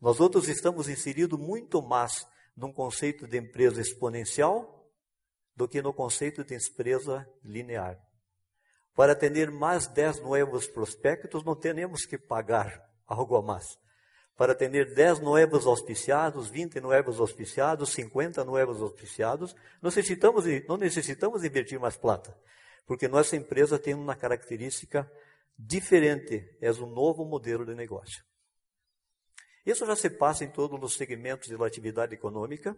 Nós 0.00 0.20
outros 0.20 0.48
estamos 0.48 0.88
inseridos 0.88 1.38
muito 1.38 1.80
mais 1.80 2.26
num 2.56 2.72
conceito 2.72 3.26
de 3.26 3.38
empresa 3.38 3.80
exponencial 3.80 4.90
do 5.54 5.68
que 5.68 5.80
no 5.80 5.94
conceito 5.94 6.44
de 6.44 6.56
empresa 6.56 7.26
linear. 7.42 7.98
Para 8.94 9.12
atender 9.12 9.50
mais 9.50 9.86
10 9.86 10.20
novos 10.20 10.66
prospectos, 10.66 11.44
não 11.44 11.54
temos 11.54 12.04
que 12.04 12.18
pagar 12.18 12.88
algo 13.06 13.36
a 13.36 13.42
mais 13.42 13.78
para 14.36 14.52
atender 14.52 14.92
10 14.94 15.20
novos 15.20 15.66
auspiciados, 15.66 16.48
20 16.48 16.80
novos 16.80 17.20
auspiciados, 17.20 17.90
50 17.90 18.44
novos 18.44 18.80
auspiciados, 18.80 19.54
necessitamos, 19.80 20.44
não 20.66 20.76
necessitamos 20.76 21.44
invertir 21.44 21.78
mais 21.78 21.96
plata, 21.96 22.36
porque 22.86 23.06
nossa 23.08 23.36
empresa 23.36 23.78
tem 23.78 23.94
uma 23.94 24.16
característica 24.16 25.10
diferente, 25.56 26.56
é 26.60 26.72
um 26.72 26.86
novo 26.86 27.24
modelo 27.24 27.64
de 27.64 27.74
negócio. 27.74 28.24
Isso 29.64 29.86
já 29.86 29.94
se 29.94 30.10
passa 30.10 30.44
em 30.44 30.50
todos 30.50 30.82
os 30.82 30.96
segmentos 30.96 31.48
da 31.48 31.64
atividade 31.64 32.14
econômica. 32.14 32.76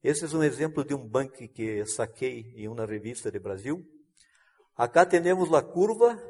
Esse 0.00 0.24
é 0.26 0.28
um 0.28 0.44
exemplo 0.44 0.84
de 0.84 0.94
um 0.94 1.08
banco 1.08 1.48
que 1.48 1.84
saquei 1.86 2.52
em 2.54 2.68
uma 2.68 2.86
revista 2.86 3.32
de 3.32 3.40
Brasil. 3.40 3.84
Acá 4.76 5.06
temos 5.06 5.52
a 5.54 5.62
curva 5.62 6.20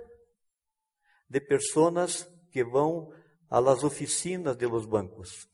de 1.28 1.40
pessoas 1.40 2.28
que 2.52 2.62
vão 2.62 3.10
las 3.50 3.82
oficinas 3.82 4.56
de 4.56 4.66
los 4.66 4.84
bancos, 4.86 5.48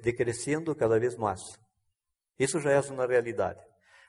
decrescendo 0.00 0.76
cada 0.76 0.98
vez 0.98 1.16
mais. 1.16 1.40
Isso 2.38 2.60
já 2.60 2.70
é 2.70 2.80
uma 2.80 3.06
realidade. 3.06 3.60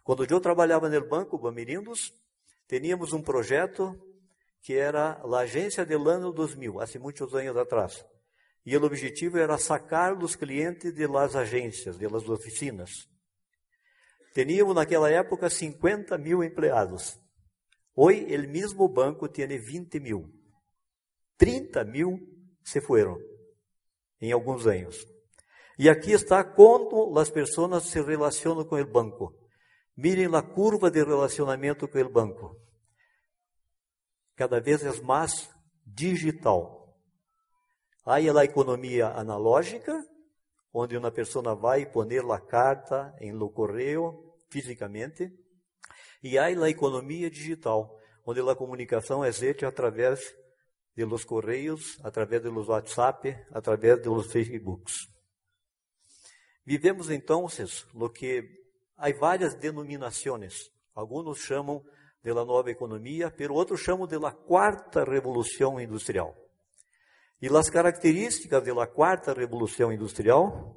Quando 0.03 0.23
eu 0.25 0.39
trabalhava 0.39 0.87
no 0.87 1.07
banco 1.07 1.37
Bamirindos, 1.37 2.13
teníamos 2.67 3.11
um 3.11 3.21
projeto 3.21 3.99
que 4.61 4.75
era 4.75 5.13
a 5.13 5.39
Agência 5.39 5.85
del 5.85 6.07
Ano 6.07 6.31
2000, 6.31 6.79
há 6.79 6.85
muitos 6.99 7.33
anos 7.33 7.57
atrás. 7.57 8.05
E 8.65 8.77
o 8.77 8.83
objetivo 8.83 9.39
era 9.39 9.57
sacar 9.57 10.13
os 10.13 10.35
clientes 10.35 10.93
de 10.93 11.07
las 11.07 11.35
agências, 11.35 11.97
de 11.97 12.07
las 12.07 12.27
oficinas. 12.29 13.08
Teníamos 14.33 14.75
naquela 14.75 15.09
época 15.09 15.49
50 15.49 16.17
mil 16.17 16.43
empregados. 16.43 17.19
Hoje, 17.95 18.35
o 18.35 18.49
mesmo 18.49 18.87
banco 18.87 19.27
tem 19.27 19.47
20 19.47 19.99
mil. 19.99 20.29
30 21.37 21.83
mil 21.85 22.19
se 22.63 22.79
foram 22.81 23.17
em 24.21 24.31
alguns 24.31 24.67
anos. 24.67 24.97
E 25.77 25.89
aqui 25.89 26.11
está 26.11 26.43
como 26.43 27.17
as 27.17 27.29
pessoas 27.29 27.83
se 27.85 28.01
relacionam 28.01 28.65
com 28.65 28.75
o 28.75 28.85
banco. 28.85 29.33
Mirem 29.95 30.33
a 30.35 30.41
curva 30.41 30.91
de 30.91 31.03
relacionamento 31.03 31.87
com 31.87 31.99
o 31.99 32.09
banco. 32.09 32.55
Cada 34.35 34.59
vez 34.59 34.83
é 34.83 35.01
mais 35.01 35.49
digital. 35.85 36.97
Aí 38.05 38.29
a 38.29 38.43
economia 38.43 39.07
analógica, 39.07 39.93
onde 40.73 40.97
uma 40.97 41.11
pessoa 41.11 41.55
vai 41.55 41.85
poner 41.85 42.23
a 42.31 42.39
carta 42.39 43.15
em 43.19 43.31
lo 43.31 43.49
correio 43.49 44.35
fisicamente, 44.49 45.31
e 46.21 46.37
há 46.37 46.45
a 46.45 46.69
economia 46.69 47.29
digital, 47.29 47.97
onde 48.25 48.41
a 48.41 48.55
comunicação 48.55 49.23
é 49.23 49.31
feita 49.31 49.67
através 49.67 50.19
de 50.95 51.05
los 51.05 51.23
correios, 51.23 51.97
através 52.03 52.43
de 52.43 52.49
los 52.49 52.67
WhatsApp, 52.67 53.45
através 53.51 54.01
de 54.01 54.09
los 54.09 54.31
Facebooks. 54.31 55.07
Vivemos 56.65 57.09
então, 57.09 57.47
lo 57.93 58.09
que 58.11 58.43
há 58.97 59.11
várias 59.13 59.55
denominações. 59.55 60.69
Alguns 60.93 61.39
chamam 61.39 61.83
de 62.21 62.33
la 62.33 62.43
nova 62.45 62.69
economia, 62.69 63.31
pero 63.31 63.55
outros 63.55 63.79
chamam 63.79 64.05
de 64.05 64.17
la 64.19 64.31
quarta 64.31 65.03
revolução 65.03 65.79
industrial. 65.79 66.35
E 67.41 67.47
as 67.47 67.69
características 67.69 68.63
de 68.63 68.71
la 68.73 68.85
quarta 68.85 69.33
revolução 69.33 69.93
industrial 69.93 70.75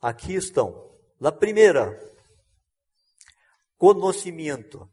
aqui 0.00 0.34
estão. 0.34 0.94
La 1.18 1.32
primeira, 1.32 1.98
conhecimento. 3.78 4.88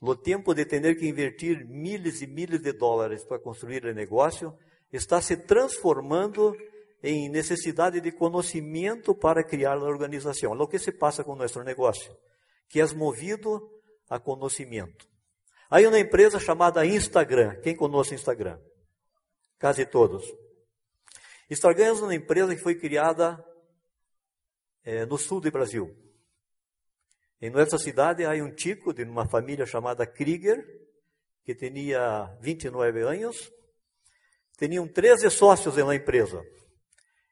O 0.00 0.14
tempo 0.14 0.54
de 0.54 0.64
ter 0.64 0.96
que 0.96 1.08
invertir 1.08 1.66
milhas 1.66 2.22
e 2.22 2.26
milhas 2.26 2.60
de 2.60 2.72
dólares 2.72 3.24
para 3.24 3.40
construir 3.40 3.84
o 3.84 3.94
negócio 3.94 4.56
está 4.92 5.20
se 5.20 5.36
transformando 5.36 6.54
em 7.02 7.28
necessidade 7.28 8.00
de 8.00 8.12
conhecimento 8.12 9.14
para 9.14 9.42
criar 9.42 9.74
a 9.74 9.84
organização. 9.84 10.52
O 10.52 10.68
que 10.68 10.78
se 10.78 10.92
passa 10.92 11.24
com 11.24 11.34
nosso 11.34 11.62
negócio, 11.64 12.16
que 12.68 12.80
é 12.80 12.86
movido 12.94 13.68
a 14.08 14.20
conhecimento. 14.20 15.08
Há 15.68 15.80
uma 15.80 15.98
empresa 15.98 16.38
chamada 16.38 16.86
Instagram. 16.86 17.60
Quem 17.60 17.74
conhece 17.74 18.14
Instagram? 18.14 18.60
Quase 19.58 19.86
todos. 19.86 20.24
Instagram 21.48 21.86
é 21.86 21.92
uma 21.92 22.14
empresa 22.14 22.54
que 22.54 22.62
foi 22.62 22.74
criada 22.74 23.42
é, 24.84 25.06
no 25.06 25.16
sul 25.16 25.40
do 25.40 25.50
Brasil. 25.50 25.96
Em 27.40 27.50
nossa 27.50 27.78
cidade 27.78 28.24
há 28.24 28.32
um 28.32 28.56
chico 28.56 28.92
de 28.92 29.04
uma 29.04 29.26
família 29.26 29.66
chamada 29.66 30.06
Krieger, 30.06 30.64
que 31.44 31.54
tinha 31.54 32.36
29 32.40 33.00
anos. 33.02 33.52
Tinham 34.58 34.88
13 34.88 35.30
sócios 35.30 35.76
na 35.76 35.94
empresa. 35.94 36.42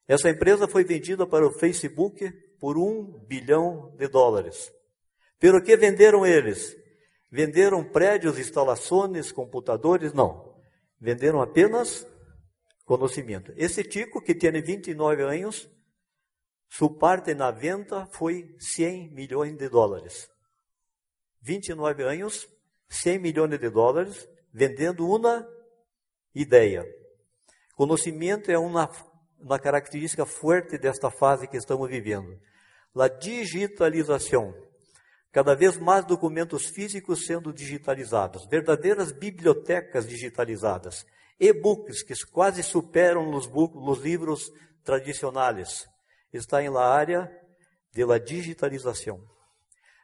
Essa 0.06 0.28
empresa 0.28 0.68
foi 0.68 0.84
vendida 0.84 1.26
para 1.26 1.46
o 1.46 1.52
Facebook 1.52 2.30
por 2.60 2.76
um 2.76 3.18
bilhão 3.26 3.94
de 3.96 4.06
dólares. 4.06 4.70
Pelo 5.38 5.62
que 5.62 5.76
venderam 5.76 6.24
eles? 6.24 6.76
Venderam 7.30 7.82
prédios, 7.82 8.38
instalações, 8.38 9.32
computadores? 9.32 10.12
Não. 10.12 10.54
Venderam 11.00 11.40
apenas 11.40 12.06
conhecimento. 12.84 13.52
Esse 13.56 13.82
tico, 13.82 14.22
que 14.22 14.34
tem 14.34 14.52
29 14.60 15.22
anos, 15.22 15.68
sua 16.68 16.92
parte 16.92 17.34
na 17.34 17.50
venda 17.50 18.06
foi 18.06 18.54
100 18.58 19.10
milhões 19.12 19.56
de 19.56 19.68
dólares. 19.68 20.28
29 21.40 22.02
anos, 22.02 22.48
100 22.88 23.18
milhões 23.18 23.58
de 23.58 23.70
dólares, 23.70 24.28
vendendo 24.52 25.08
uma 25.08 25.46
ideia. 26.34 26.84
Conhecimento 27.74 28.50
é 28.50 28.58
uma, 28.58 28.90
uma 29.38 29.58
característica 29.58 30.24
forte 30.24 30.78
desta 30.78 31.10
fase 31.10 31.48
que 31.48 31.56
estamos 31.56 31.88
vivendo. 31.88 32.40
A 32.96 33.08
digitalização. 33.08 34.54
Cada 35.32 35.54
vez 35.56 35.76
mais 35.76 36.04
documentos 36.04 36.66
físicos 36.66 37.26
sendo 37.26 37.52
digitalizados, 37.52 38.46
verdadeiras 38.46 39.10
bibliotecas 39.10 40.06
digitalizadas, 40.06 41.04
e-books 41.38 42.02
que 42.02 42.14
quase 42.26 42.62
superam 42.62 43.34
os, 43.34 43.48
os 43.52 43.98
livros 44.00 44.50
tradicionais 44.82 45.88
está 46.32 46.62
em 46.62 46.68
la 46.68 46.86
área 46.86 47.30
de 47.92 48.04
la 48.04 48.18
digitalização. 48.18 49.24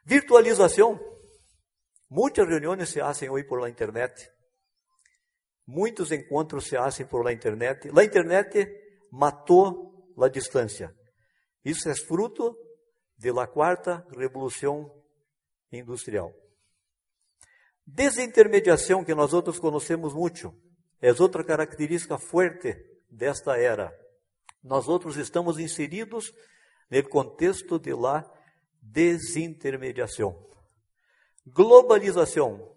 Virtualização. 0.05 0.99
Muitas 2.09 2.49
reuniões 2.49 2.89
se 2.89 3.01
fazem 3.01 3.29
hoje 3.31 3.47
por 3.47 3.61
la 3.61 3.69
internet. 3.69 4.31
Muitos 5.67 6.11
encontros 6.11 6.65
se 6.65 6.77
fazem 6.77 7.07
por 7.07 7.25
la 7.25 7.33
internet. 7.33 7.91
La 7.93 8.05
internet 8.05 8.69
matou 9.13 10.13
la 10.17 10.29
distância. 10.29 10.95
Isso 11.65 11.89
é 11.89 11.95
fruto 11.95 12.57
de 13.17 13.31
la 13.31 13.47
quarta 13.47 14.07
revolução 14.17 14.91
industrial. 15.71 16.35
Desintermediação, 17.87 19.05
que 19.05 19.15
nós 19.15 19.33
outros 19.33 19.59
conhecemos 19.59 20.15
muito, 20.15 20.55
é 21.01 21.11
outra 21.13 21.43
característica 21.43 22.19
forte 22.19 22.77
desta 23.11 23.57
era 23.57 23.93
nós 24.63 24.89
outros 24.89 25.17
estamos 25.17 25.59
inseridos 25.59 26.33
no 26.91 27.09
contexto 27.09 27.79
de 27.79 27.95
la 27.95 28.31
desintermediação. 28.83 30.37
Globalização. 31.47 32.77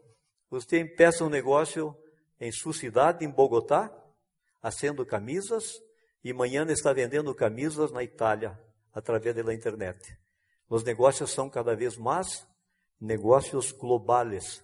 Você 0.49 0.79
empeça 0.79 1.23
um 1.23 1.29
negócio 1.29 1.95
em 2.39 2.51
sua 2.51 2.73
cidade, 2.73 3.25
em 3.25 3.29
Bogotá, 3.29 3.91
fazendo 4.61 5.05
camisas, 5.05 5.73
e 6.23 6.31
amanhã 6.31 6.65
está 6.69 6.93
vendendo 6.93 7.35
camisas 7.35 7.91
na 7.91 8.03
Itália, 8.03 8.57
através 8.93 9.35
da 9.35 9.53
internet. 9.53 10.17
Os 10.69 10.83
negócios 10.83 11.31
são 11.31 11.49
cada 11.49 11.75
vez 11.75 11.97
mais 11.97 12.47
negócios 12.99 13.71
globais. 13.71 14.63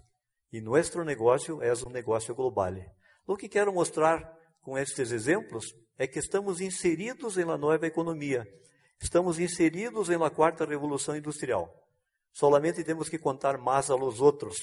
E 0.51 0.61
nosso 0.61 1.03
negócio 1.03 1.61
é 1.61 1.73
um 1.73 1.89
negócio 1.89 2.33
global. 2.33 2.73
O 3.29 3.37
que 3.37 3.47
quero 3.47 3.71
mostrar 3.71 4.35
com 4.59 4.75
estes 4.75 5.11
exemplos 5.11 5.75
é 5.99 6.07
que 6.07 6.17
estamos 6.17 6.59
inseridos 6.59 7.37
em 7.37 7.43
uma 7.43 7.59
nova 7.59 7.85
economia. 7.85 8.43
Estamos 8.99 9.37
inseridos 9.37 10.09
em 10.09 10.15
uma 10.15 10.31
quarta 10.31 10.65
revolução 10.65 11.15
industrial. 11.15 11.71
Solamente 12.33 12.83
temos 12.83 13.07
que 13.07 13.19
contar 13.19 13.59
mais 13.59 13.91
aos 13.91 14.19
outros 14.19 14.57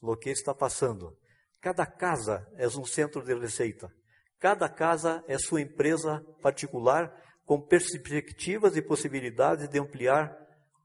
o 0.00 0.16
que 0.16 0.30
está 0.30 0.54
passando. 0.54 1.18
Cada 1.60 1.84
casa 1.84 2.48
é 2.54 2.68
um 2.68 2.84
centro 2.84 3.24
de 3.24 3.34
receita. 3.34 3.92
Cada 4.38 4.68
casa 4.68 5.24
é 5.26 5.36
sua 5.36 5.60
empresa 5.60 6.24
particular 6.40 7.12
com 7.44 7.60
perspectivas 7.60 8.76
e 8.76 8.82
possibilidades 8.82 9.68
de 9.68 9.80
ampliar 9.80 10.32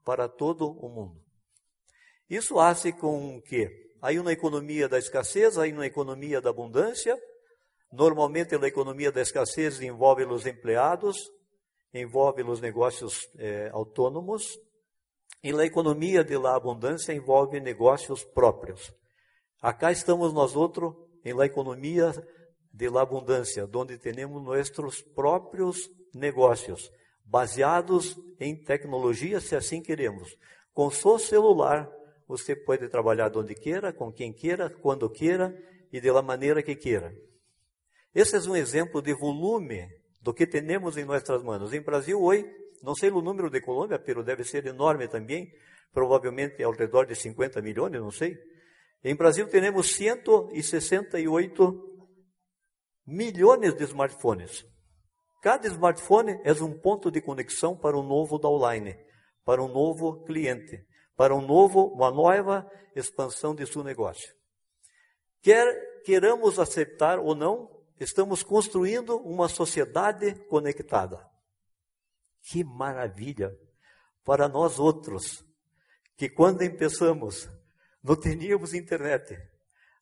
para 0.04 0.28
todo 0.28 0.72
o 0.72 0.88
mundo. 0.88 1.22
Isso 2.28 2.56
faz 2.56 2.82
com 2.98 3.40
que 3.42 3.87
aí 4.00 4.18
uma 4.18 4.32
economia 4.32 4.88
da 4.88 4.98
escassez, 4.98 5.58
aí 5.58 5.72
uma 5.72 5.86
economia 5.86 6.40
da 6.40 6.50
abundância, 6.50 7.16
Normalmente, 7.92 8.54
a 8.54 8.66
economia 8.66 9.10
da 9.10 9.22
escassez 9.22 9.80
envolve 9.80 10.24
os 10.24 10.46
empregados, 10.46 11.30
envolve 11.92 12.42
os 12.42 12.60
negócios 12.60 13.26
eh, 13.38 13.70
autônomos, 13.72 14.58
e 15.42 15.52
a 15.52 15.64
economia 15.64 16.22
da 16.22 16.54
abundância 16.54 17.14
envolve 17.14 17.60
negócios 17.60 18.24
próprios. 18.24 18.92
Acá 19.62 19.90
estamos 19.90 20.34
nós 20.34 20.54
outros 20.54 20.94
em 21.24 21.32
la 21.32 21.46
economia 21.46 22.12
de 22.72 22.90
la 22.90 23.02
abundância, 23.02 23.68
onde 23.72 23.96
temos 23.96 24.42
nossos 24.42 25.00
próprios 25.00 25.88
negócios, 26.14 26.90
baseados 27.24 28.16
em 28.38 28.54
tecnologia, 28.54 29.40
se 29.40 29.56
assim 29.56 29.80
queremos. 29.80 30.36
Com 30.74 30.90
seu 30.90 31.18
celular, 31.18 31.90
você 32.28 32.54
pode 32.54 32.86
trabalhar 32.88 33.34
onde 33.34 33.54
queira, 33.54 33.90
com 33.90 34.12
quem 34.12 34.32
queira, 34.32 34.68
quando 34.68 35.08
queira 35.08 35.56
e 35.90 35.98
de 35.98 36.10
la 36.10 36.20
maneira 36.20 36.62
que 36.62 36.76
queira. 36.76 37.16
Esse 38.14 38.36
é 38.36 38.40
um 38.40 38.54
exemplo 38.54 39.00
de 39.00 39.14
volume 39.14 39.88
do 40.20 40.34
que 40.34 40.46
temos 40.46 40.98
em 40.98 41.06
nossas 41.06 41.42
mãos. 41.42 41.72
Em 41.72 41.80
Brasil, 41.80 42.20
hoje, 42.20 42.44
não 42.82 42.94
sei 42.94 43.10
o 43.10 43.22
número 43.22 43.48
de 43.48 43.62
Colômbia, 43.62 44.02
mas 44.06 44.24
deve 44.26 44.44
ser 44.44 44.66
enorme 44.66 45.08
também, 45.08 45.50
provavelmente 45.90 46.62
ao 46.62 46.72
redor 46.72 47.06
de 47.06 47.14
50 47.14 47.62
milhões, 47.62 47.92
não 47.92 48.10
sei. 48.10 48.36
Em 49.02 49.16
Brasil, 49.16 49.48
temos 49.48 49.94
168 49.94 52.04
milhões 53.06 53.74
de 53.74 53.84
smartphones. 53.84 54.66
Cada 55.42 55.66
smartphone 55.68 56.38
é 56.44 56.52
um 56.52 56.78
ponto 56.78 57.10
de 57.10 57.22
conexão 57.22 57.74
para 57.74 57.96
um 57.96 58.02
novo 58.02 58.38
downline, 58.38 58.98
para 59.44 59.62
um 59.62 59.68
novo 59.68 60.24
cliente, 60.24 60.84
para 61.18 61.34
um 61.34 61.44
novo, 61.44 61.86
uma 61.88 62.12
nova 62.12 62.70
expansão 62.94 63.52
de 63.52 63.66
seu 63.66 63.82
negócio. 63.82 64.32
Quer 65.42 66.00
queiramos 66.04 66.60
aceitar 66.60 67.18
ou 67.18 67.34
não, 67.34 67.68
estamos 67.98 68.44
construindo 68.44 69.16
uma 69.16 69.48
sociedade 69.48 70.36
conectada. 70.46 71.28
Que 72.40 72.62
maravilha 72.62 73.52
para 74.24 74.48
nós 74.48 74.78
outros, 74.78 75.44
que 76.16 76.28
quando 76.28 76.58
começamos, 76.70 77.50
não 78.00 78.14
teníamos 78.14 78.72
internet, 78.72 79.36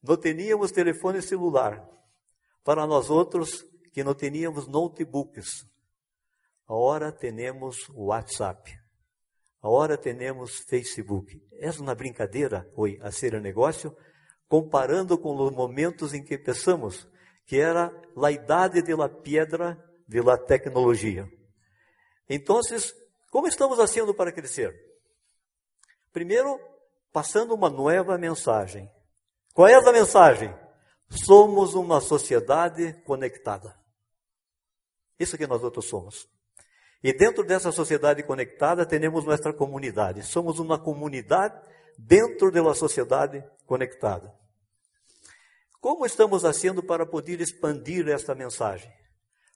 não 0.02 0.18
teníamos 0.18 0.70
telefone 0.70 1.22
celular. 1.22 1.82
Para 2.62 2.86
nós 2.86 3.08
outros, 3.08 3.64
que 3.90 4.04
não 4.04 4.14
teníamos 4.14 4.66
notebooks, 4.66 5.66
agora 6.68 7.10
temos 7.10 7.88
WhatsApp. 7.94 8.85
Agora 9.66 9.98
temos 9.98 10.60
Facebook. 10.60 11.42
É 11.54 11.68
uma 11.72 11.92
brincadeira, 11.92 12.70
oi, 12.76 13.00
a 13.02 13.10
ser 13.10 13.34
um 13.34 13.40
negócio, 13.40 13.96
comparando 14.48 15.18
com 15.18 15.34
os 15.34 15.52
momentos 15.52 16.14
em 16.14 16.22
que 16.22 16.38
pensamos 16.38 17.04
que 17.44 17.58
era 17.58 17.92
a 18.16 18.30
idade 18.30 18.80
da 18.80 19.08
pedra 19.08 19.76
da 20.06 20.38
tecnologia. 20.38 21.28
Então, 22.30 22.60
como 23.28 23.48
estamos 23.48 23.76
fazendo 23.76 24.14
para 24.14 24.30
crescer? 24.30 24.72
Primeiro, 26.12 26.60
passando 27.12 27.52
uma 27.52 27.68
nova 27.68 28.16
mensagem. 28.16 28.88
Qual 29.52 29.66
é 29.66 29.74
a 29.74 29.92
mensagem? 29.92 30.56
Somos 31.10 31.74
uma 31.74 32.00
sociedade 32.00 32.92
conectada. 33.02 33.76
Isso 35.18 35.36
que 35.36 35.44
nós 35.44 35.64
outros 35.64 35.86
somos. 35.86 36.35
E 37.06 37.12
dentro 37.12 37.44
dessa 37.44 37.70
sociedade 37.70 38.24
conectada, 38.24 38.84
temos 38.84 39.24
nossa 39.24 39.52
comunidade. 39.52 40.24
Somos 40.24 40.58
uma 40.58 40.76
comunidade 40.76 41.56
dentro 41.96 42.50
de 42.50 42.58
uma 42.58 42.74
sociedade 42.74 43.48
conectada. 43.64 44.36
Como 45.80 46.04
estamos 46.04 46.42
fazendo 46.42 46.82
para 46.82 47.06
poder 47.06 47.40
expandir 47.40 48.08
esta 48.08 48.34
mensagem? 48.34 48.92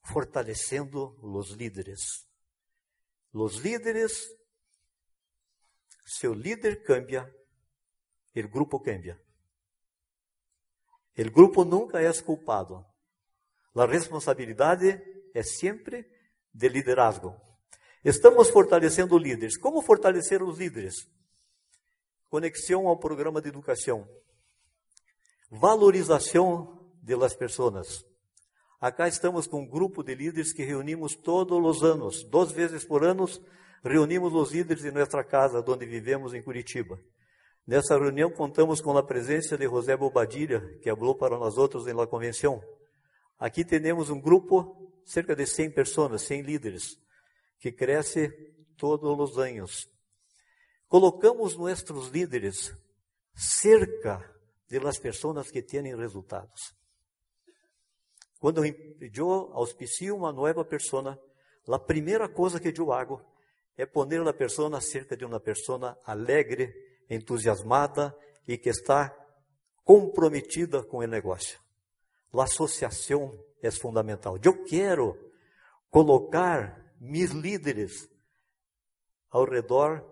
Fortalecendo 0.05 1.19
os 1.21 1.51
líderes. 1.51 2.25
Os 3.33 3.57
líderes, 3.57 4.13
se 6.07 6.29
o 6.29 6.35
líder 6.35 6.85
cambia, 6.85 7.29
o 8.37 8.49
grupo 8.49 8.79
cambia. 8.79 9.21
O 11.19 11.31
grupo 11.33 11.65
nunca 11.65 12.01
é 12.01 12.13
culpado. 12.23 12.87
A 13.75 13.87
responsabilidade 13.87 15.03
é 15.35 15.43
sempre 15.43 16.20
de 16.53 16.69
liderazgo. 16.69 17.35
Estamos 18.05 18.51
fortalecendo 18.51 19.19
líderes. 19.19 19.59
Como 19.59 19.83
fortalecer 19.83 20.43
os 20.43 20.59
líderes? 20.59 21.07
Conexão 22.29 22.87
ao 22.87 22.99
programa 22.99 23.41
de 23.41 23.49
educação. 23.49 24.09
Valorização 25.51 26.91
de 27.03 27.15
las 27.15 27.35
pessoas. 27.35 28.05
Acá 28.81 29.09
estamos 29.09 29.47
com 29.47 29.61
um 29.61 29.69
grupo 29.69 30.03
de 30.03 30.15
líderes 30.15 30.53
que 30.53 30.65
reunimos 30.65 31.15
todos 31.15 31.59
os 31.59 31.83
anos, 31.85 32.25
duas 32.25 32.51
vezes 32.51 32.85
por 32.85 33.05
ano, 33.05 33.27
reunimos 33.85 34.33
os 34.33 34.53
líderes 34.53 34.85
em 34.85 34.91
nossa 34.91 35.23
casa, 35.23 35.63
onde 35.67 35.85
vivemos 35.85 36.33
em 36.33 36.43
Curitiba. 36.43 36.99
Nessa 37.67 37.99
reunião 37.99 38.31
contamos 38.31 38.81
com 38.81 38.97
a 38.97 39.03
presença 39.03 39.59
de 39.59 39.65
José 39.65 39.97
Bobadilha, 39.97 40.61
que 40.83 40.89
falou 40.95 41.15
para 41.15 41.39
nós 41.39 41.59
outros 41.59 41.85
la 41.87 42.07
convenção. 42.07 42.63
Aqui 43.39 43.65
temos 43.65 44.09
um 44.09 44.21
grupo 44.21 44.90
cerca 45.11 45.35
de 45.35 45.45
100 45.45 45.73
pessoas, 45.73 46.23
100 46.23 46.43
líderes, 46.43 46.97
que 47.59 47.73
cresce 47.73 48.31
todos 48.77 49.19
os 49.19 49.39
anos. 49.39 49.91
Colocamos 50.87 51.57
nossos 51.57 52.11
líderes 52.11 52.73
cerca 53.35 54.25
de 54.69 54.79
las 54.79 55.01
pessoas 55.01 55.51
que 55.51 55.63
têm 55.63 55.97
resultados. 55.97 56.77
Quando 58.39 58.65
eu 58.65 59.53
auspicio 59.53 60.17
uma 60.17 60.33
nova 60.33 60.65
pessoa, 60.65 61.21
a 61.69 61.79
primeira 61.79 62.29
coisa 62.29 62.61
que 62.61 62.73
eu 62.81 62.93
hago 62.93 63.21
é 63.77 63.85
poner 63.85 64.21
a 64.21 64.33
pessoa 64.33 64.81
cerca 64.81 65.17
de 65.17 65.25
uma 65.25 65.41
pessoa 65.41 66.01
alegre, 66.05 66.73
entusiasmada 67.11 68.17
e 68.47 68.57
que 68.57 68.69
está 68.69 69.11
comprometida 69.85 70.85
com 70.85 70.99
o 70.99 71.07
negócio. 71.07 71.59
A 72.33 72.45
associação 72.45 73.50
é 73.63 73.71
fundamental. 73.71 74.39
Eu 74.43 74.65
quero 74.65 75.17
colocar 75.91 76.95
meus 77.01 77.31
líderes 77.31 78.09
ao 79.31 79.45
redor 79.45 80.05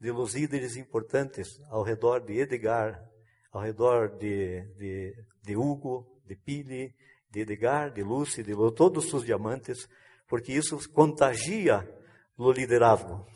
de 0.00 0.10
los 0.10 0.34
líderes 0.34 0.76
importantes, 0.76 1.60
ao 1.70 1.82
redor 1.82 2.20
de 2.24 2.40
Edgar, 2.40 3.02
ao 3.50 3.62
redor 3.62 4.16
de, 4.16 4.62
de, 4.76 5.14
de 5.42 5.56
Hugo, 5.56 6.20
de 6.24 6.36
Pili, 6.36 6.94
de 7.30 7.40
Edgar, 7.40 7.92
de 7.92 8.02
Lucy, 8.02 8.42
de 8.42 8.54
todos 8.74 9.12
os 9.12 9.24
diamantes, 9.24 9.88
porque 10.28 10.52
isso 10.52 10.78
contagia 10.92 11.88
o 12.36 12.52
liderazgo. 12.52 13.26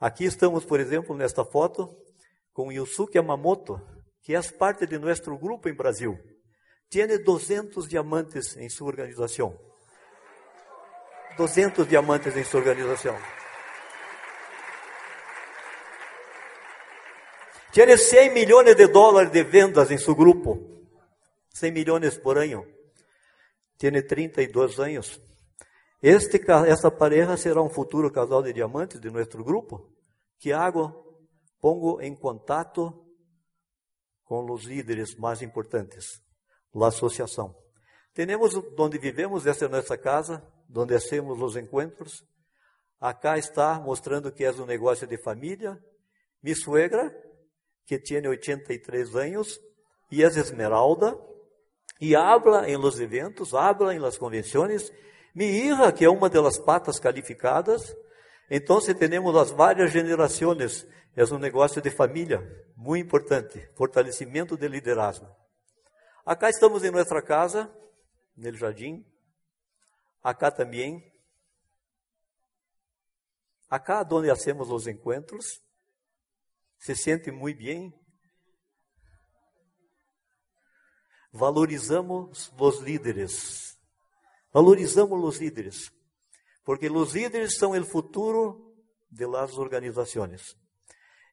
Aqui 0.00 0.24
estamos, 0.24 0.64
por 0.64 0.80
exemplo, 0.80 1.16
nesta 1.16 1.44
foto, 1.44 1.94
com 2.52 2.72
Yusuke 2.72 3.18
Yamamoto, 3.18 3.80
que 4.22 4.34
é 4.34 4.42
parte 4.52 4.86
de 4.86 4.98
nosso 4.98 5.36
grupo 5.36 5.68
em 5.68 5.74
Brasil 5.74 6.18
tiene 6.92 7.16
200 7.16 7.88
diamantes 7.88 8.54
em 8.58 8.68
sua 8.68 8.88
organização. 8.88 9.58
200 11.38 11.88
diamantes 11.88 12.36
em 12.36 12.44
sua 12.44 12.60
organização. 12.60 13.16
Tiene 17.72 17.96
100 17.96 18.34
milhões 18.34 18.76
de 18.76 18.86
dólares 18.88 19.32
de 19.32 19.42
vendas 19.42 19.90
em 19.90 19.96
seu 19.96 20.14
grupo. 20.14 20.84
100 21.54 21.72
milhões 21.72 22.18
por 22.18 22.36
ano. 22.36 22.66
Tiene 23.78 24.02
32 24.02 24.78
anos. 24.78 25.18
Este, 26.02 26.42
esta 26.68 26.90
pareja 26.90 27.38
será 27.38 27.62
um 27.62 27.70
futuro 27.70 28.12
casal 28.12 28.42
de 28.42 28.52
diamantes 28.52 29.00
de 29.00 29.10
nosso 29.10 29.42
grupo, 29.42 29.90
que 30.38 30.52
hago, 30.52 30.92
pongo 31.58 32.02
em 32.02 32.14
contato 32.14 33.02
com 34.24 34.44
os 34.52 34.64
líderes 34.64 35.16
mais 35.16 35.40
importantes 35.40 36.20
la 36.74 36.88
associação. 36.88 37.54
Temos 38.14 38.54
onde 38.78 38.98
vivemos, 38.98 39.46
essa 39.46 39.64
é 39.64 39.68
nossa 39.68 39.96
casa, 39.96 40.42
onde 40.74 40.94
hacemos 40.94 41.40
os 41.40 41.56
encontros. 41.56 42.24
Acá 43.00 43.38
está 43.38 43.80
mostrando 43.80 44.30
que 44.30 44.44
é 44.44 44.52
um 44.52 44.66
negócio 44.66 45.06
de 45.06 45.16
família. 45.16 45.78
Mi 46.42 46.54
suegra, 46.54 47.14
que 47.86 47.98
tem 47.98 48.26
83 48.26 49.16
anos, 49.16 49.58
e 50.10 50.22
é 50.22 50.26
esmeralda, 50.26 51.18
e 52.00 52.14
habla 52.14 52.68
em 52.68 52.76
los 52.76 53.00
eventos, 53.00 53.54
habla 53.54 53.94
em 53.94 53.98
las 53.98 54.18
convenções. 54.18 54.92
Mi 55.34 55.46
hija, 55.46 55.90
que 55.92 56.04
é 56.04 56.10
uma 56.10 56.28
das 56.28 56.58
patas 56.58 57.00
qualificadas. 57.00 57.96
Então, 58.50 58.78
temos 58.80 59.34
as 59.36 59.50
várias 59.50 59.90
gerações. 59.90 60.86
É 61.16 61.24
um 61.24 61.38
negócio 61.38 61.80
de 61.80 61.90
família, 61.90 62.40
muito 62.76 63.06
importante. 63.06 63.68
Fortalecimento 63.74 64.56
de 64.56 64.68
liderazgo. 64.68 65.41
Acá 66.24 66.48
estamos 66.48 66.84
em 66.84 66.90
nossa 66.92 67.20
casa, 67.20 67.68
no 68.36 68.52
jardim. 68.54 69.04
Acá 70.22 70.52
também. 70.52 71.12
Acá 73.68 74.06
onde 74.08 74.30
hacemos 74.30 74.70
os 74.70 74.86
encontros. 74.86 75.60
Se 76.78 76.94
sente 76.94 77.32
muito 77.32 77.58
bem. 77.58 77.92
Valorizamos 81.32 82.52
os 82.56 82.78
líderes. 82.78 83.76
Valorizamos 84.52 85.24
os 85.24 85.38
líderes. 85.38 85.90
Porque 86.64 86.88
os 86.88 87.14
líderes 87.14 87.56
são 87.56 87.72
o 87.72 87.84
futuro 87.84 88.72
de 89.10 89.26
las 89.26 89.58
organizações. 89.58 90.56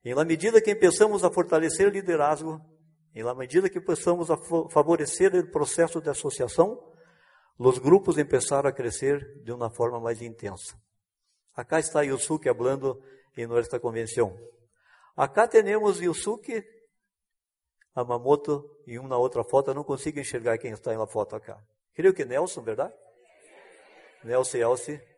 Em 0.03 0.15
la 0.15 0.25
medida 0.25 0.59
que 0.59 0.73
pensamos 0.73 1.23
a 1.23 1.31
fortalecer 1.31 1.87
o 1.87 1.91
liderazgo, 1.91 2.59
em 3.13 3.23
la 3.23 3.33
medida 3.33 3.69
que 3.69 3.81
possamos 3.81 4.27
favorecer 4.71 5.35
o 5.35 5.51
processo 5.51 6.01
de 6.01 6.09
associação, 6.09 6.79
os 7.57 7.77
grupos 7.77 8.15
começaram 8.15 8.69
a 8.69 8.73
crescer 8.73 9.41
de 9.43 9.51
uma 9.51 9.69
forma 9.69 9.99
mais 9.99 10.21
intensa. 10.21 10.77
Acá 11.55 11.79
está 11.79 12.01
Yusuke 12.01 12.53
falando 12.53 13.01
em 13.35 13.45
nossa 13.47 13.79
convenção. 13.79 14.37
Acá 15.15 15.47
temos 15.47 15.99
Yusuke 15.99 16.63
Amamoto 17.95 18.63
em 18.87 18.97
uma 18.99 19.17
outra 19.17 19.43
foto, 19.43 19.71
eu 19.71 19.75
não 19.75 19.83
consigo 19.83 20.19
enxergar 20.19 20.57
quem 20.57 20.71
está 20.71 20.95
na 20.95 21.07
foto 21.07 21.35
acá. 21.35 21.61
Creio 21.93 22.13
que 22.13 22.23
Nelson, 22.23 22.61
verdade? 22.61 22.93
Nelson 24.23 24.57
e 24.57 24.61
Elsie. 24.61 25.08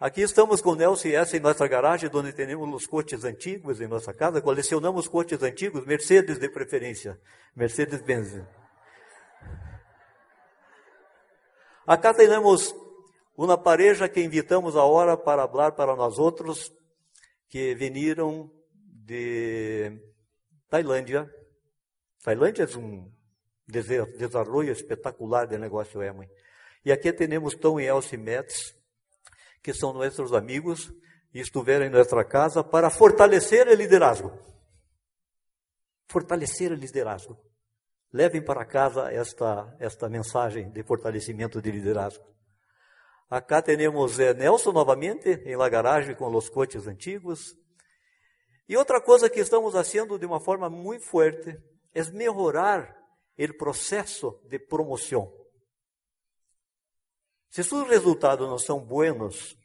Aqui 0.00 0.22
estamos 0.22 0.62
com 0.62 0.74
Nelson 0.74 1.08
e 1.08 1.14
essa 1.14 1.36
em 1.36 1.40
nossa 1.40 1.68
garagem, 1.68 2.08
onde 2.14 2.32
temos 2.32 2.74
os 2.74 2.86
coches 2.86 3.22
antigos 3.22 3.82
em 3.82 3.86
nossa 3.86 4.14
casa. 4.14 4.40
Colecionamos 4.40 5.06
coches 5.06 5.42
antigos, 5.42 5.84
Mercedes 5.84 6.38
de 6.38 6.48
preferência. 6.48 7.20
Mercedes-Benz. 7.54 8.42
Acá 11.86 12.14
temos 12.14 12.74
uma 13.36 13.58
pareja 13.58 14.08
que 14.08 14.22
invitamos 14.22 14.74
agora 14.74 15.18
para 15.18 15.46
falar 15.46 15.72
para 15.72 15.94
nós 15.94 16.18
outros, 16.18 16.72
que 17.46 17.74
vieram 17.74 18.50
de 18.72 20.00
Tailândia. 20.70 21.30
Tailândia 22.24 22.62
é 22.62 22.78
um 22.78 23.12
desenvolvimento 23.68 24.70
espetacular 24.72 25.46
de 25.46 25.58
negócio 25.58 26.00
é, 26.00 26.10
mãe. 26.10 26.30
E 26.86 26.90
aqui 26.90 27.12
temos 27.12 27.54
Tom 27.54 27.78
e 27.78 27.84
Elsie 27.84 28.16
Metz, 28.16 28.79
que 29.62 29.72
são 29.72 29.92
nossos 29.92 30.32
amigos 30.32 30.92
e 31.32 31.40
estiveram 31.40 31.86
em 31.86 31.90
nossa 31.90 32.24
casa 32.24 32.62
para 32.64 32.90
fortalecer 32.90 33.68
o 33.68 33.74
liderazgo. 33.74 34.32
Fortalecer 36.08 36.72
o 36.72 36.74
liderazgo. 36.74 37.38
Levem 38.12 38.42
para 38.42 38.64
casa 38.64 39.12
esta, 39.12 39.76
esta 39.78 40.08
mensagem 40.08 40.70
de 40.70 40.82
fortalecimento 40.82 41.62
de 41.62 41.70
liderazgo. 41.70 42.24
Acá 43.28 43.62
temos 43.62 44.18
eh, 44.18 44.34
Nelson 44.34 44.72
novamente 44.72 45.28
em 45.44 45.54
la 45.54 45.68
garagem 45.68 46.16
com 46.16 46.34
os 46.34 46.48
coches 46.48 46.88
antigos. 46.88 47.54
E 48.68 48.76
outra 48.76 49.00
coisa 49.00 49.30
que 49.30 49.38
estamos 49.38 49.72
fazendo 49.72 50.18
de 50.18 50.26
uma 50.26 50.40
forma 50.40 50.68
muito 50.68 51.04
forte 51.04 51.56
é 51.94 52.02
melhorar 52.10 52.96
o 53.38 53.56
processo 53.56 54.40
de 54.48 54.58
promoção. 54.58 55.39
Se 57.50 57.64
seus 57.64 57.88
resultados 57.88 58.48
não 58.48 58.58
são 58.58 58.78
buenos, 58.80 59.56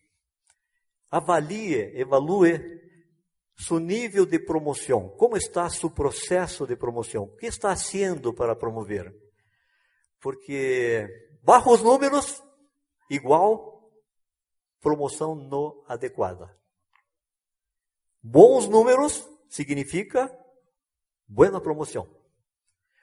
avalie, 1.09 1.97
evalue 1.97 2.81
seu 3.55 3.79
nível 3.79 4.25
de 4.25 4.39
promoção. 4.39 5.09
Como 5.09 5.37
está 5.37 5.69
seu 5.69 5.89
processo 5.89 6.65
de 6.65 6.75
promoção? 6.75 7.23
O 7.23 7.37
que 7.37 7.45
está 7.45 7.71
haciendo 7.71 8.33
para 8.33 8.55
promover? 8.55 9.15
Porque 10.19 11.07
bajos 11.43 11.81
números 11.81 12.43
igual 13.09 13.89
promoção 14.81 15.35
não 15.35 15.83
adequada. 15.87 16.55
Bons 18.21 18.67
números 18.67 19.29
significa 19.47 20.35
boa 21.27 21.61
promoção. 21.61 22.09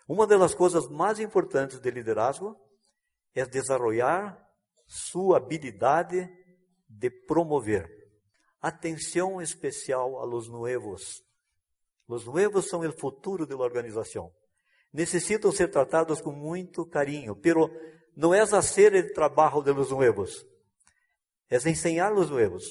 Uma 0.09 0.27
das 0.27 0.55
coisas 0.55 0.89
mais 0.89 1.21
importantes 1.21 1.79
de 1.79 1.91
liderazgo 1.91 2.61
é 3.33 3.47
desenvolver 3.47 4.37
sua 4.93 5.39
habilidade 5.39 6.29
de 6.87 7.09
promover. 7.09 7.89
Atenção 8.61 9.41
especial 9.41 10.21
a 10.21 10.25
los 10.27 10.49
nuevos. 10.49 11.25
Los 12.07 12.27
nuevos 12.27 12.69
são 12.69 12.81
o 12.81 12.93
futuro 12.93 13.47
da 13.47 13.57
organização. 13.57 14.31
Necessitam 14.93 15.51
ser 15.51 15.71
tratados 15.71 16.21
com 16.21 16.31
muito 16.31 16.85
carinho, 16.85 17.35
pero 17.35 17.71
não 18.15 18.35
é 18.35 18.47
fazer 18.47 18.95
o 18.95 19.15
trabalho 19.15 19.63
de 19.63 19.73
los 19.73 19.91
nuevos, 19.91 20.47
é 21.49 21.57
ensinar 21.57 22.11
los 22.11 22.29
nuevos, 22.29 22.63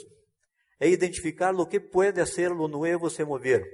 é 0.80 0.88
identificar 0.88 1.56
o 1.56 1.66
que 1.66 1.80
pode 1.80 2.24
ser 2.28 2.52
lo 2.52 2.68
nuevo 2.68 3.10
se 3.10 3.26
mover, 3.26 3.66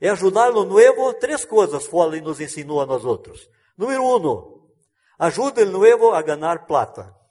é 0.00 0.08
ajudar 0.10 0.52
lo 0.52 0.64
nuevo. 0.64 1.12
Três 1.14 1.44
coisas 1.44 1.88
Foley 1.88 2.20
nos 2.20 2.40
ensinou 2.40 2.80
a 2.80 2.86
nós 2.86 3.04
outros. 3.04 3.50
Número 3.76 4.04
um, 4.04 4.70
ajuda 5.18 5.62
o 5.62 5.70
nuevo 5.70 6.12
a 6.12 6.22
ganhar 6.22 6.66
plata. 6.66 7.23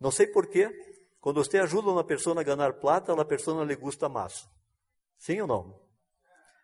Não 0.00 0.10
sei 0.10 0.26
porquê, 0.26 0.70
quando 1.20 1.44
você 1.44 1.58
ajuda 1.58 1.90
uma 1.90 2.02
pessoa 2.02 2.40
a 2.40 2.42
ganhar 2.42 2.72
plata, 2.74 3.12
a 3.12 3.24
pessoa 3.24 3.64
lhe 3.64 3.76
gusta 3.76 4.08
mais. 4.08 4.48
Sim 5.18 5.42
ou 5.42 5.46
não? 5.46 5.90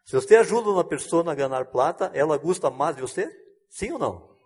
Se 0.07 0.15
você 0.15 0.37
ajuda 0.37 0.71
uma 0.71 0.85
pessoa 0.85 1.31
a 1.31 1.35
ganhar 1.35 1.67
plata, 1.67 2.11
ela 2.15 2.39
gusta 2.39 2.71
mais 2.71 2.97
de 2.97 3.03
você? 3.03 3.29
Sim 3.69 3.93
ou 3.93 3.99
não? 3.99 4.37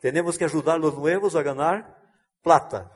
Temos 0.00 0.36
que 0.36 0.44
ajudar 0.44 0.80
os 0.80 0.94
novos 0.94 1.36
a 1.36 1.42
ganhar 1.42 2.02
plata. 2.42 2.90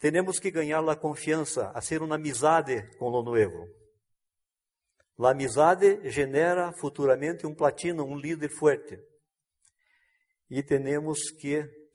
Temos 0.00 0.38
que 0.38 0.50
ganhar 0.50 0.86
a 0.88 0.96
confiança, 0.96 1.70
a 1.74 1.80
ser 1.80 2.02
uma 2.02 2.16
amizade 2.16 2.82
com 2.98 3.06
o 3.06 3.22
novo. 3.22 3.68
A 5.18 5.30
amizade 5.30 6.10
genera 6.10 6.72
futuramente 6.72 7.46
um 7.46 7.54
platino, 7.54 8.04
um 8.04 8.16
líder 8.16 8.50
forte. 8.50 8.98
E 10.50 10.62
temos 10.62 11.30
que 11.30 11.85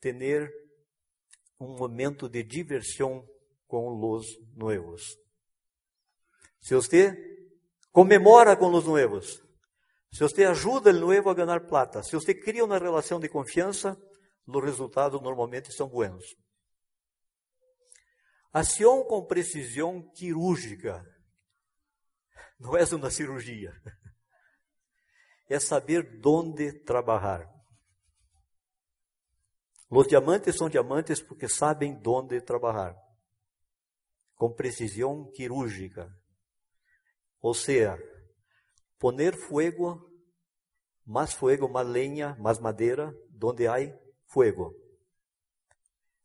ter 0.00 0.50
um 1.60 1.76
momento 1.76 2.28
de 2.28 2.42
diversão 2.42 3.26
com 3.66 4.00
os 4.12 4.26
noivos. 4.56 5.04
Se 6.60 6.74
você 6.74 7.16
comemora 7.92 8.56
com 8.56 8.72
os 8.72 8.84
noivos, 8.84 9.42
se 10.12 10.20
você 10.20 10.44
ajuda 10.44 10.90
o 10.90 11.00
noivo 11.00 11.28
a 11.28 11.34
ganhar 11.34 11.66
plata, 11.66 12.02
se 12.02 12.12
você 12.12 12.34
cria 12.34 12.64
uma 12.64 12.78
relação 12.78 13.20
de 13.20 13.28
confiança, 13.28 13.96
os 14.46 14.64
resultados 14.64 15.20
normalmente 15.20 15.72
são 15.72 15.88
buenos. 15.88 16.24
Ação 18.52 19.04
com 19.04 19.26
precisão 19.26 20.02
quirúrgica 20.14 21.04
não 22.58 22.76
é 22.76 22.84
uma 22.84 23.10
cirurgia, 23.10 23.72
é 25.48 25.60
saber 25.60 26.20
onde 26.24 26.72
trabalhar. 26.84 27.57
Os 29.90 30.06
diamantes 30.06 30.56
são 30.56 30.68
diamantes 30.68 31.20
porque 31.20 31.48
sabem 31.48 32.00
onde 32.06 32.40
trabalhar, 32.42 32.94
com 34.34 34.52
precisão 34.52 35.30
quirúrgica. 35.32 36.14
Ou 37.40 37.54
seja, 37.54 37.98
poner 38.98 39.34
fuego, 39.34 39.98
mais 41.06 41.32
fuego, 41.32 41.68
mais 41.68 41.88
lenha, 41.88 42.36
mais 42.38 42.58
madeira, 42.58 43.14
donde 43.30 43.66
há 43.66 43.76
fuego. 44.26 44.74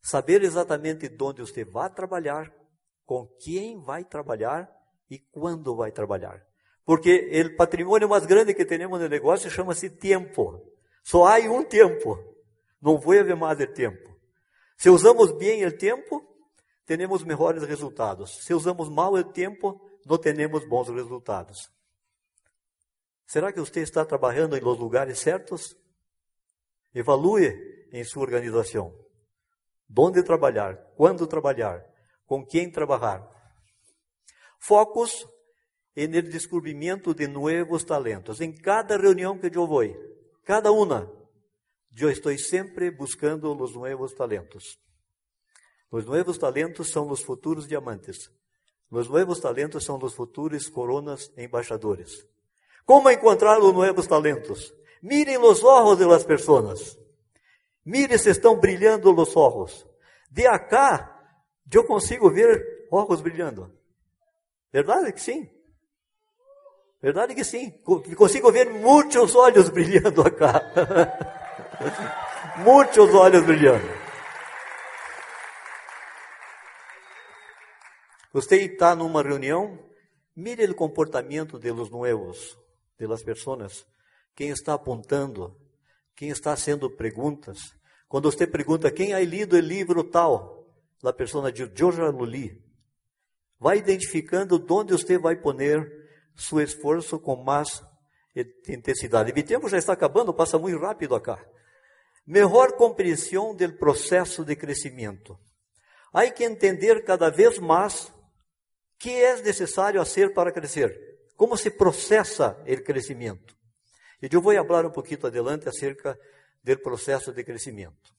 Saber 0.02 0.42
exatamente 0.42 1.10
onde 1.22 1.40
você 1.40 1.64
vai 1.64 1.88
trabalhar, 1.88 2.52
com 3.06 3.26
quem 3.40 3.80
vai 3.80 4.04
trabalhar 4.04 4.70
e 5.08 5.18
quando 5.18 5.74
vai 5.74 5.90
trabalhar. 5.90 6.44
Porque 6.84 7.30
o 7.46 7.56
patrimônio 7.56 8.10
mais 8.10 8.26
grande 8.26 8.52
que 8.52 8.66
temos 8.66 9.00
no 9.00 9.08
negócio 9.08 9.50
chama-se 9.50 9.88
tempo. 9.88 10.60
Só 11.02 11.26
há 11.26 11.38
um 11.50 11.64
tempo. 11.64 12.33
Não 12.84 12.98
vai 12.98 13.20
haver 13.20 13.34
mais 13.34 13.56
de 13.56 13.66
tempo. 13.66 14.14
Se 14.76 14.90
usamos 14.90 15.32
bem 15.38 15.64
o 15.64 15.74
tempo, 15.74 16.22
teremos 16.84 17.24
melhores 17.24 17.62
resultados. 17.62 18.44
Se 18.44 18.52
usamos 18.52 18.90
mal 18.90 19.14
o 19.14 19.24
tempo, 19.24 19.80
não 20.04 20.18
teremos 20.18 20.68
bons 20.68 20.90
resultados. 20.90 21.70
Será 23.26 23.50
que 23.50 23.58
você 23.58 23.80
está 23.80 24.04
trabalhando 24.04 24.54
em 24.54 24.60
los 24.60 24.78
lugares 24.78 25.18
certos? 25.18 25.74
Evalue 26.94 27.88
em 27.90 28.04
sua 28.04 28.22
organização. 28.22 28.94
Onde 29.96 30.22
trabalhar, 30.22 30.76
quando 30.94 31.26
trabalhar, 31.26 31.82
com 32.26 32.44
quem 32.44 32.70
trabalhar. 32.70 33.26
Focos 34.58 35.26
el 35.96 36.10
descobrimento 36.28 37.14
de 37.14 37.28
novos 37.28 37.82
talentos. 37.84 38.42
Em 38.42 38.52
cada 38.52 38.98
reunião 38.98 39.38
que 39.38 39.46
eu 39.56 39.66
vou, 39.66 39.84
cada 40.44 40.70
uma, 40.70 41.10
eu 42.02 42.10
estou 42.10 42.36
sempre 42.36 42.90
buscando 42.90 43.54
os 43.54 43.74
novos 43.74 44.12
talentos. 44.12 44.78
Os 45.90 46.04
novos 46.04 46.36
talentos 46.38 46.90
são 46.90 47.08
os 47.08 47.22
futuros 47.22 47.68
diamantes. 47.68 48.30
Os 48.90 49.08
novos 49.08 49.38
talentos 49.38 49.84
são 49.84 49.98
os 50.02 50.14
futuros 50.14 50.68
coronas 50.68 51.32
embaixadores. 51.36 52.26
Como 52.84 53.10
encontrar 53.10 53.58
os 53.60 53.72
novos 53.72 54.06
talentos? 54.06 54.74
Mirem 55.00 55.38
os 55.38 55.62
olhos 55.62 55.98
de 55.98 56.04
las 56.04 56.24
pessoas. 56.24 56.98
Mirem 57.84 58.18
se 58.18 58.30
estão 58.30 58.58
brilhando 58.58 59.14
os 59.14 59.36
olhos. 59.36 59.86
De 60.30 60.46
acá, 60.46 61.14
eu 61.72 61.84
consigo 61.84 62.30
ver 62.30 62.88
olhos 62.90 63.20
brilhando. 63.20 63.72
Verdade 64.72 65.12
que 65.12 65.20
sim? 65.20 65.48
Verdade 67.00 67.34
que 67.34 67.44
sim. 67.44 67.70
Consigo 68.16 68.50
ver 68.50 68.70
muitos 68.70 69.34
olhos 69.34 69.68
brilhando 69.70 70.22
acá. 70.22 71.42
Muitos 72.58 73.14
olhos 73.14 73.44
brilhando. 73.44 73.86
Você 78.32 78.56
está 78.62 78.94
numa 78.96 79.22
reunião, 79.22 79.78
mire 80.34 80.64
o 80.64 80.74
comportamento 80.74 81.58
de 81.58 81.70
los 81.70 81.90
nuevos, 81.90 82.58
de. 82.98 83.86
Quem 84.34 84.48
está 84.48 84.74
apontando, 84.74 85.56
quem 86.16 86.30
está 86.30 86.52
haciendo 86.52 86.90
perguntas. 86.90 87.60
Quando 88.08 88.30
você 88.30 88.46
pergunta 88.46 88.90
quem 88.90 89.14
ha 89.14 89.20
lido 89.20 89.56
o 89.56 89.60
livro 89.60 90.02
tal, 90.02 90.66
a 91.02 91.12
pessoa 91.12 91.52
diz, 91.52 91.70
eu 91.78 91.92
já 91.92 92.10
li. 92.10 92.60
Vai 93.60 93.78
identificando 93.78 94.64
onde 94.70 94.92
você 94.92 95.16
vai 95.16 95.36
poner 95.36 95.88
seu 96.36 96.60
esforço 96.60 97.20
com 97.20 97.36
mais 97.36 97.82
intensidade. 98.68 99.32
E 99.34 99.40
o 99.40 99.44
tempo 99.44 99.68
já 99.68 99.78
está 99.78 99.92
acabando, 99.92 100.34
passa 100.34 100.58
muito 100.58 100.78
rápido 100.78 101.14
acá 101.14 101.44
melhor 102.26 102.72
compreensão 102.72 103.54
do 103.54 103.72
processo 103.74 104.44
de 104.44 104.56
crescimento. 104.56 105.38
Há 106.12 106.30
que 106.30 106.44
entender 106.44 107.04
cada 107.04 107.30
vez 107.30 107.58
mais 107.58 108.12
que 108.98 109.10
é 109.10 109.40
necessário 109.42 110.04
fazer 110.04 110.32
para 110.32 110.52
crescer, 110.52 110.96
como 111.36 111.56
se 111.56 111.70
processa 111.70 112.56
o 112.66 112.82
crescimento. 112.82 113.54
E 114.22 114.28
eu 114.32 114.40
vou 114.40 114.54
falar 114.66 114.86
um 114.86 114.90
pouquinho 114.90 115.26
adelante 115.26 115.68
acerca 115.68 116.18
do 116.62 116.78
processo 116.78 117.32
de 117.32 117.44
crescimento. 117.44 118.14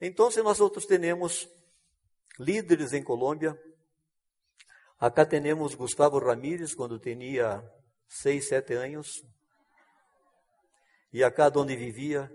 Então, 0.00 0.30
nós 0.42 0.60
outros 0.60 0.86
temos 0.86 1.48
líderes 2.38 2.92
em 2.92 3.02
Colômbia, 3.02 3.58
Acá 4.98 5.26
temos 5.26 5.74
Gustavo 5.74 6.18
Ramírez, 6.18 6.74
quando 6.74 6.98
tinha 6.98 7.62
seis, 8.08 8.48
sete 8.48 8.72
anos. 8.72 9.22
E 11.12 11.22
acá 11.22 11.52
onde 11.54 11.76
vivia. 11.76 12.32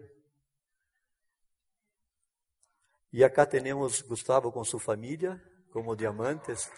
E 3.11 3.23
acá 3.23 3.43
temos 3.43 4.01
Gustavo 4.01 4.51
com 4.51 4.63
sua 4.63 4.79
família, 4.79 5.41
como 5.71 5.95
diamantes. 5.95 6.69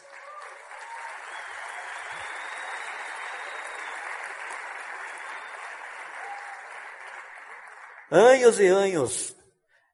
Anos 8.10 8.60
e 8.60 8.68
anos 8.68 9.36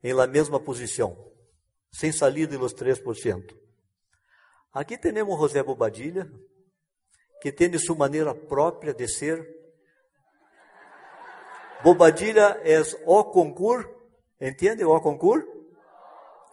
em 0.03 0.13
la 0.13 0.27
mesma 0.27 0.59
posição, 0.59 1.17
sem 1.91 2.11
sair 2.11 2.45
dos 2.45 2.73
3%. 2.73 3.55
Aqui 4.71 4.95
temos 4.95 5.39
José 5.39 5.63
Bobadilha, 5.63 6.31
que 7.41 7.51
tem 7.51 7.75
sua 7.79 7.95
maneira 7.95 8.35
própria 8.35 8.93
de 8.93 9.07
ser. 9.07 9.55
Bobadilha 11.83 12.61
é 12.63 12.79
o 13.07 13.23
concurso, 13.23 13.89
entende 14.39 14.83
o 14.83 15.01
concurso? 15.01 15.56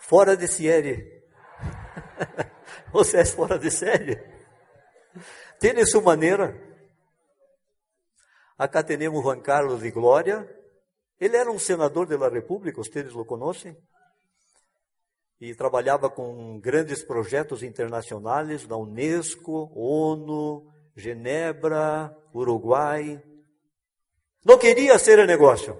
Fora 0.06 0.36
de 0.36 0.46
série. 0.46 1.22
Você 2.92 3.18
é 3.18 3.24
fora 3.24 3.58
de 3.58 3.70
série. 3.70 4.22
Tem 5.58 5.84
sua 5.86 6.02
maneira. 6.02 6.54
Acá 8.58 8.82
temos 8.82 9.22
Juan 9.22 9.40
Carlos 9.40 9.80
de 9.80 9.90
Glória. 9.90 10.48
Ele 11.18 11.36
era 11.36 11.50
um 11.50 11.58
senador 11.58 12.06
da 12.06 12.28
República, 12.28 12.82
vocês 12.82 13.14
o 13.14 13.24
conhecem? 13.24 13.76
e 15.40 15.54
trabalhava 15.54 16.08
com 16.08 16.58
grandes 16.60 17.02
projetos 17.02 17.62
internacionais 17.62 18.66
da 18.66 18.76
Unesco, 18.76 19.70
ONU, 19.74 20.70
Genebra, 20.96 22.16
Uruguai. 22.32 23.22
Não 24.44 24.58
queria 24.58 24.98
ser 24.98 25.26
negócio. 25.26 25.78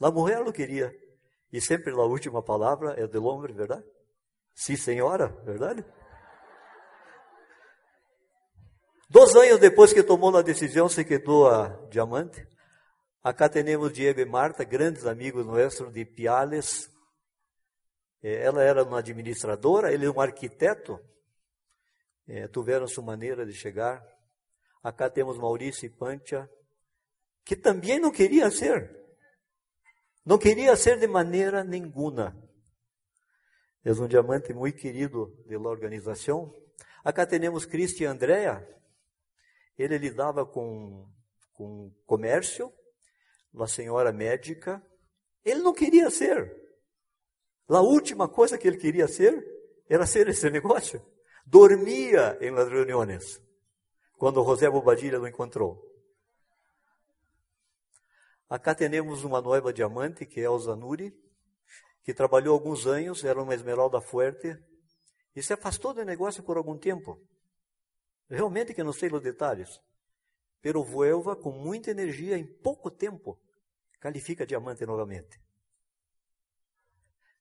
A 0.00 0.10
mulher 0.10 0.44
não 0.44 0.52
queria. 0.52 1.03
E 1.54 1.60
sempre 1.60 1.92
a 1.92 2.02
última 2.02 2.42
palavra 2.42 3.00
é 3.00 3.06
do 3.06 3.24
homem, 3.24 3.54
verdade? 3.54 3.84
Sim, 4.52 4.74
senhora, 4.74 5.28
verdade? 5.44 5.84
Dois 9.08 9.36
anos 9.36 9.60
depois 9.60 9.92
que 9.92 10.02
tomou 10.02 10.36
a 10.36 10.42
decisão, 10.42 10.88
se 10.88 11.04
quedou 11.04 11.48
a 11.48 11.68
diamante. 11.88 12.44
Acá 13.22 13.48
temos 13.48 13.92
Diego 13.92 14.18
e 14.18 14.24
Marta, 14.24 14.64
grandes 14.64 15.06
amigos 15.06 15.46
nossos 15.46 15.92
de 15.92 16.04
Piales, 16.04 16.90
é, 18.20 18.42
ela 18.42 18.60
era 18.60 18.82
uma 18.82 18.98
administradora, 18.98 19.92
ele 19.92 20.08
um 20.08 20.20
arquiteto. 20.20 20.98
É, 22.26 22.48
tiveram 22.48 22.88
sua 22.88 23.04
maneira 23.04 23.46
de 23.46 23.52
chegar. 23.52 24.04
Acá 24.82 25.08
temos 25.08 25.38
Maurício 25.38 25.86
e 25.86 25.90
Pantia, 25.90 26.50
que 27.44 27.54
também 27.54 28.00
não 28.00 28.10
queria 28.10 28.50
ser. 28.50 29.03
Não 30.24 30.38
queria 30.38 30.74
ser 30.74 30.98
de 30.98 31.06
maneira 31.06 31.62
nenhuma. 31.62 32.34
É 33.84 33.92
um 33.92 34.08
diamante 34.08 34.54
muito 34.54 34.78
querido 34.78 35.36
da 35.46 35.58
organização. 35.68 36.54
Acá 37.04 37.26
temos 37.26 37.66
Cristian 37.66 38.12
Andrea. 38.12 38.66
Ele 39.76 39.98
lidava 39.98 40.46
com, 40.46 41.06
com 41.52 41.92
comércio, 42.06 42.72
uma 43.52 43.66
senhora 43.66 44.10
médica. 44.12 44.82
Ele 45.44 45.60
não 45.60 45.74
queria 45.74 46.10
ser. 46.10 46.56
A 47.68 47.80
última 47.80 48.26
coisa 48.26 48.56
que 48.56 48.66
ele 48.66 48.78
queria 48.78 49.06
ser 49.06 49.44
era 49.90 50.06
ser 50.06 50.26
esse 50.28 50.48
negócio. 50.48 51.04
Dormia 51.44 52.38
em 52.40 52.50
las 52.50 52.70
reuniões, 52.70 53.42
quando 54.16 54.42
José 54.42 54.70
Bobadilha 54.70 55.20
o 55.20 55.28
encontrou. 55.28 55.93
Acá 58.48 58.74
temos 58.74 59.24
uma 59.24 59.40
noiva 59.40 59.72
diamante, 59.72 60.26
que 60.26 60.40
é 60.40 60.48
o 60.48 60.58
Zanuri, 60.58 61.12
que 62.02 62.12
trabalhou 62.12 62.54
alguns 62.54 62.86
anos, 62.86 63.24
era 63.24 63.42
uma 63.42 63.54
esmeralda 63.54 64.00
forte, 64.00 64.56
e 65.34 65.42
se 65.42 65.52
afastou 65.52 65.94
do 65.94 66.04
negócio 66.04 66.42
por 66.42 66.56
algum 66.56 66.78
tempo. 66.78 67.20
Realmente 68.28 68.74
que 68.74 68.82
não 68.82 68.92
sei 68.92 69.10
os 69.10 69.22
detalhes. 69.22 69.80
Pero 70.60 70.84
Vuelva, 70.84 71.34
com 71.34 71.50
muita 71.50 71.90
energia, 71.90 72.38
em 72.38 72.46
pouco 72.46 72.90
tempo, 72.90 73.40
qualifica 74.00 74.46
diamante 74.46 74.84
novamente. 74.84 75.40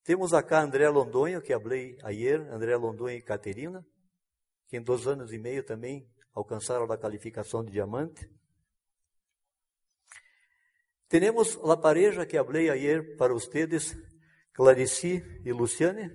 Temos 0.03 0.33
acá 0.33 0.61
André 0.61 0.89
Londonho, 0.89 1.41
que 1.41 1.57
falei 1.57 1.97
ayer, 2.03 2.41
André 2.51 2.75
Londonho 2.75 3.17
e 3.17 3.21
Caterina, 3.21 3.85
que 4.67 4.77
em 4.77 4.81
dois 4.81 5.07
anos 5.07 5.31
e 5.31 5.37
meio 5.37 5.63
também 5.63 6.09
alcançaram 6.33 6.91
a 6.91 6.97
qualificação 6.97 7.63
de 7.63 7.71
diamante. 7.71 8.29
Temos 11.13 11.59
a 11.69 11.77
pareja 11.77 12.25
que 12.25 12.43
falei 12.43 12.71
ayer 12.71 13.15
para 13.17 13.35
vocês, 13.35 13.95
Clarice 14.51 15.23
e 15.45 15.51
Luciane. 15.51 16.09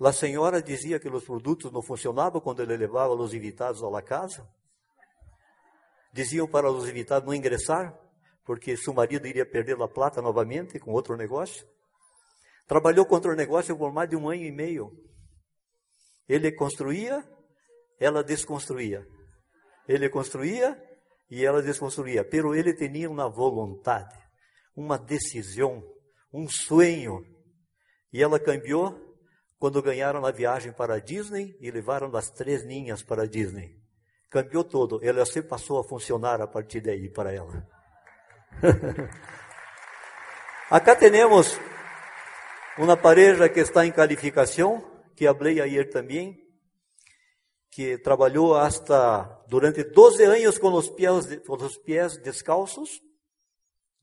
A 0.00 0.12
senhora 0.12 0.60
dizia 0.60 0.98
que 0.98 1.08
os 1.08 1.22
produtos 1.22 1.70
não 1.70 1.80
funcionavam 1.80 2.40
quando 2.40 2.60
ele 2.60 2.76
levava 2.76 3.14
os 3.14 3.32
invitados 3.32 3.80
à 3.80 4.02
casa. 4.02 4.44
Diziam 6.12 6.48
para 6.48 6.68
os 6.68 6.88
invitados 6.88 7.28
não 7.28 7.32
ingressar, 7.32 7.96
porque 8.44 8.76
seu 8.76 8.92
marido 8.92 9.24
iria 9.24 9.46
perder 9.46 9.80
a 9.80 9.86
plata 9.86 10.20
novamente 10.20 10.80
com 10.80 10.90
outro 10.90 11.16
negócio. 11.16 11.64
Trabalhou 12.66 13.06
contra 13.06 13.30
o 13.30 13.36
negócio 13.36 13.78
por 13.78 13.92
mais 13.92 14.10
de 14.10 14.16
um 14.16 14.28
ano 14.28 14.42
e 14.42 14.50
meio. 14.50 14.90
Ele 16.28 16.50
construía, 16.50 17.22
ela 18.00 18.24
desconstruía. 18.24 19.06
Ele 19.86 20.08
construía 20.08 20.76
e 21.30 21.44
ela 21.44 21.62
desconstruía. 21.62 22.24
Pero 22.24 22.54
ele 22.54 22.74
tinha 22.74 23.10
uma 23.10 23.28
vontade, 23.28 24.16
uma 24.74 24.98
decisão, 24.98 25.82
um 26.32 26.48
sonho. 26.48 27.24
E 28.12 28.22
ela 28.22 28.38
cambiou 28.38 28.98
quando 29.58 29.82
ganharam 29.82 30.24
a 30.24 30.30
viagem 30.30 30.72
para 30.72 30.94
a 30.94 31.00
Disney 31.00 31.56
e 31.60 31.70
levaram 31.70 32.14
as 32.16 32.30
três 32.30 32.64
ninhas 32.64 33.02
para 33.02 33.24
a 33.24 33.26
Disney. 33.26 33.76
Cambiou 34.30 34.64
todo. 34.64 35.02
Ela 35.02 35.24
se 35.26 35.42
passou 35.42 35.80
a 35.80 35.84
funcionar 35.84 36.40
a 36.40 36.46
partir 36.46 36.80
daí 36.80 37.10
para 37.10 37.32
ela. 37.32 37.66
Acá 40.70 40.94
temos 40.94 41.58
uma 42.76 42.96
pareja 42.96 43.48
que 43.48 43.60
está 43.60 43.84
em 43.86 43.90
qualificação, 43.90 44.84
que 45.16 45.26
falei 45.26 45.60
ayer 45.60 45.90
também, 45.90 46.47
que 47.70 47.98
trabalhou 47.98 48.54
hasta 48.54 49.22
durante 49.48 49.84
12 49.84 50.24
anos 50.24 50.58
com 50.58 50.72
os 50.72 50.88
pés, 50.88 51.36
com 51.46 51.54
os 51.54 51.76
pés 51.78 52.16
descalços, 52.18 53.02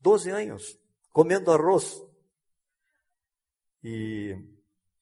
12 0.00 0.30
anos, 0.30 0.78
comendo 1.12 1.50
arroz. 1.50 2.02
E 3.82 4.36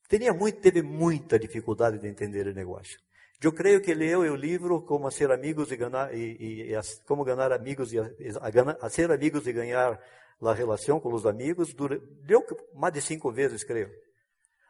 tinha 0.08 0.32
muito, 0.32 0.60
teve 0.60 0.82
muita 0.82 1.38
dificuldade 1.38 1.98
de 1.98 2.08
entender 2.08 2.46
o 2.46 2.54
negócio. 2.54 2.98
Eu 3.42 3.52
creio 3.52 3.82
que 3.82 3.92
leu 3.92 4.20
o 4.20 4.36
livro 4.36 4.80
Como 4.82 5.10
ser 5.10 5.30
amigos 5.30 5.70
e 5.70 5.76
ganhar 5.76 6.14
e, 6.14 6.72
e, 6.72 6.80
como 7.06 7.24
ganhar 7.24 7.52
amigos 7.52 7.92
e 7.92 7.98
a, 7.98 8.04
a, 8.04 8.86
a, 8.86 8.88
ser 8.88 9.10
amigos 9.10 9.46
e 9.46 9.52
ganhar 9.52 10.00
a 10.40 10.54
relação 10.54 10.98
com 10.98 11.12
os 11.12 11.26
amigos, 11.26 11.74
dura, 11.74 12.00
deu 12.22 12.44
mais 12.74 12.94
de 12.94 13.02
cinco 13.02 13.30
vezes, 13.30 13.62
creio. 13.62 13.90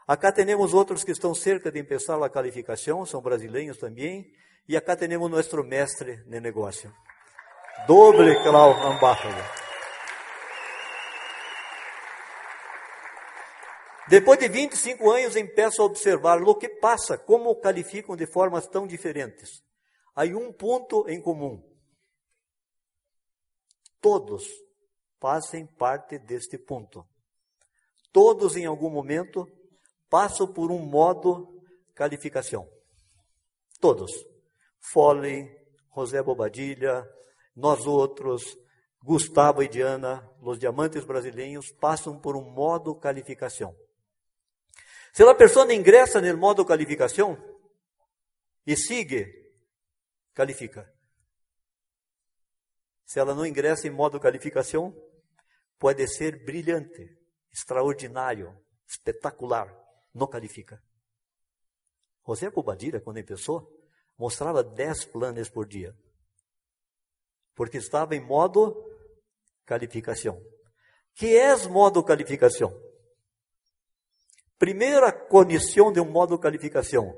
Acá 0.06 0.30
temos 0.30 0.74
outros 0.74 1.02
que 1.02 1.12
estão 1.12 1.34
cerca 1.34 1.72
de 1.72 1.82
começar 1.82 2.22
a 2.22 2.28
qualificação, 2.28 3.06
são 3.06 3.22
brasileiros 3.22 3.78
também, 3.78 4.30
e 4.68 4.76
acá 4.76 4.94
temos 4.94 5.30
nosso 5.30 5.62
mestre 5.64 6.16
de 6.24 6.40
negócio, 6.40 6.94
Doble 7.86 8.34
Clau 8.42 8.72
Ambássada. 8.86 9.64
Depois 14.06 14.38
de 14.38 14.48
25 14.48 15.10
anos, 15.10 15.36
empeço 15.36 15.80
a 15.80 15.86
observar 15.86 16.42
o 16.42 16.54
que 16.54 16.68
passa, 16.68 17.16
como 17.16 17.58
qualificam 17.58 18.14
de 18.14 18.26
formas 18.26 18.66
tão 18.66 18.86
diferentes. 18.86 19.62
Há 20.14 20.24
um 20.24 20.52
ponto 20.52 21.08
em 21.08 21.20
comum. 21.22 21.62
Todos 24.02 24.46
fazem 25.18 25.66
parte 25.66 26.18
deste 26.18 26.58
ponto. 26.58 27.08
Todos, 28.12 28.54
em 28.56 28.66
algum 28.66 28.90
momento, 28.90 29.46
passam 30.14 30.46
por 30.46 30.70
um 30.70 30.78
modo 30.78 31.60
qualificação. 31.96 32.70
Todos. 33.80 34.12
Foley, 34.78 35.50
José 35.92 36.22
Bobadilha, 36.22 37.04
nós 37.56 37.84
outros, 37.84 38.56
Gustavo 39.02 39.60
e 39.60 39.66
Diana, 39.66 40.24
os 40.40 40.56
diamantes 40.56 41.04
brasileiros, 41.04 41.72
passam 41.80 42.16
por 42.20 42.36
um 42.36 42.48
modo 42.48 42.94
qualificação. 42.94 43.76
Se 45.12 45.24
a 45.24 45.34
pessoa 45.34 45.74
ingressa 45.74 46.20
no 46.20 46.38
modo 46.38 46.64
qualificação 46.64 47.36
e 48.64 48.76
sigue, 48.76 49.26
qualifica. 50.32 50.88
Se 53.04 53.18
ela 53.18 53.34
não 53.34 53.44
ingressa 53.44 53.88
em 53.88 53.90
modo 53.90 54.20
qualificação, 54.20 54.94
pode 55.76 56.06
ser 56.06 56.44
brilhante, 56.44 57.18
extraordinário, 57.52 58.56
espetacular, 58.86 59.83
não 60.14 60.26
qualifica. 60.26 60.82
José 62.26 62.50
Bobadilha, 62.50 63.00
quando 63.00 63.22
começou, 63.24 63.68
mostrava 64.16 64.62
10 64.62 65.06
planos 65.06 65.48
por 65.48 65.66
dia. 65.66 65.94
Porque 67.54 67.78
estava 67.78 68.14
em 68.14 68.20
modo 68.20 68.74
calificação. 69.66 70.40
Que 71.14 71.36
é 71.36 71.54
modo 71.68 72.02
calificação? 72.02 72.72
Primeira 74.58 75.12
condição 75.12 75.92
de 75.92 76.00
um 76.00 76.10
modo 76.10 76.38
calificação. 76.38 77.14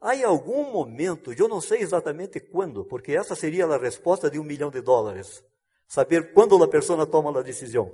Há 0.00 0.26
algum 0.26 0.70
momento, 0.70 1.32
eu 1.32 1.48
não 1.48 1.60
sei 1.60 1.80
exatamente 1.80 2.38
quando, 2.38 2.84
porque 2.84 3.12
essa 3.12 3.34
seria 3.34 3.64
a 3.66 3.78
resposta 3.78 4.30
de 4.30 4.38
um 4.38 4.44
milhão 4.44 4.70
de 4.70 4.80
dólares. 4.80 5.42
Saber 5.88 6.32
quando 6.32 6.62
a 6.62 6.68
pessoa 6.68 7.06
toma 7.06 7.36
a 7.38 7.42
decisão. 7.42 7.90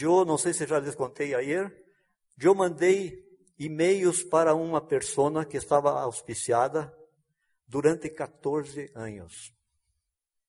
Eu 0.00 0.24
não 0.24 0.38
sei 0.38 0.52
se 0.52 0.66
já 0.66 0.78
lhes 0.78 0.94
contei 0.94 1.34
ayer, 1.34 1.87
eu 2.46 2.54
mandei 2.54 3.26
e-mails 3.58 4.22
para 4.22 4.54
uma 4.54 4.80
pessoa 4.80 5.44
que 5.44 5.56
estava 5.56 5.90
auspiciada 6.00 6.96
durante 7.66 8.08
14 8.08 8.92
anos. 8.94 9.52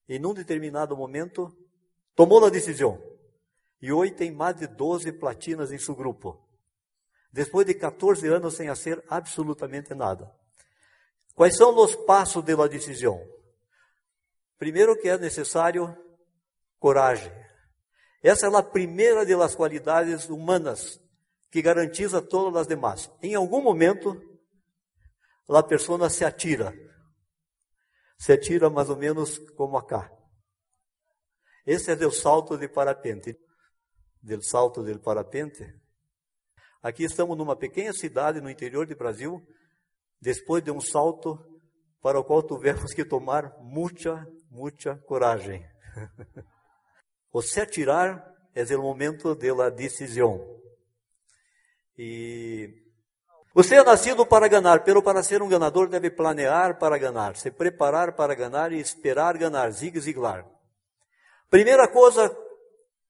E 0.07 0.19
num 0.19 0.33
determinado 0.33 0.95
momento, 0.95 1.55
tomou 2.15 2.45
a 2.45 2.49
decisão. 2.49 3.01
E 3.81 3.91
hoje 3.91 4.13
tem 4.13 4.31
mais 4.31 4.57
de 4.57 4.67
12 4.67 5.11
platinas 5.13 5.71
em 5.71 5.77
seu 5.77 5.95
grupo. 5.95 6.47
Depois 7.31 7.65
de 7.65 7.73
14 7.73 8.27
anos 8.27 8.55
sem 8.55 8.67
fazer 8.67 9.03
absolutamente 9.07 9.93
nada. 9.93 10.31
Quais 11.35 11.55
são 11.55 11.75
os 11.77 11.95
passos 11.95 12.43
da 12.43 12.67
decisão? 12.67 13.19
Primeiro 14.57 14.99
que 14.99 15.07
é 15.07 15.17
necessário 15.17 15.95
coragem. 16.79 17.31
Essa 18.21 18.47
é 18.47 18.55
a 18.55 18.61
primeira 18.61 19.25
das 19.25 19.55
qualidades 19.55 20.27
humanas 20.27 20.99
que 21.51 21.61
garantiza 21.61 22.21
todas 22.21 22.61
as 22.61 22.67
demais. 22.67 23.11
Em 23.21 23.35
algum 23.35 23.61
momento, 23.61 24.19
a 25.47 25.63
pessoa 25.63 26.09
se 26.09 26.23
atira. 26.23 26.73
Se 28.17 28.33
atira 28.33 28.69
mais 28.69 28.89
ou 28.89 28.97
menos 28.97 29.39
como 29.55 29.77
acá. 29.77 30.11
Esse 31.65 31.91
é 31.91 32.05
o 32.05 32.11
salto 32.11 32.57
de 32.57 32.67
parapente. 32.67 33.37
Del 34.21 34.41
salto 34.43 34.83
del 34.83 34.99
parapente. 34.99 35.65
Aqui 36.81 37.03
estamos 37.03 37.37
numa 37.37 37.55
pequena 37.55 37.93
cidade 37.93 38.41
no 38.41 38.49
interior 38.49 38.85
do 38.85 38.95
Brasil, 38.95 39.45
depois 40.21 40.63
de 40.63 40.71
um 40.71 40.79
salto 40.79 41.37
para 42.01 42.19
o 42.19 42.23
qual 42.23 42.41
tivemos 42.43 42.93
que 42.93 43.03
tomar 43.03 43.53
muita, 43.59 44.25
muita 44.49 44.97
coragem. 44.99 45.65
o 47.33 47.41
se 47.41 47.59
atirar 47.59 48.33
é 48.53 48.63
o 48.75 48.81
momento 48.81 49.35
da 49.35 49.69
decisão. 49.69 50.58
E 52.01 52.81
você 53.53 53.75
é 53.75 53.83
nascido 53.83 54.25
para 54.25 54.47
ganhar, 54.47 54.85
pero 54.85 55.03
para 55.03 55.21
ser 55.21 55.41
um 55.41 55.49
ganador 55.49 55.89
deve 55.89 56.09
planear 56.09 56.79
para 56.79 56.97
ganhar, 56.97 57.35
se 57.35 57.51
preparar 57.51 58.15
para 58.15 58.33
ganhar 58.33 58.71
e 58.71 58.79
esperar 58.79 59.37
ganhar, 59.37 59.69
Zig 59.71 59.99
Ziglar. 59.99 60.49
Primeira 61.49 61.89
coisa 61.89 62.33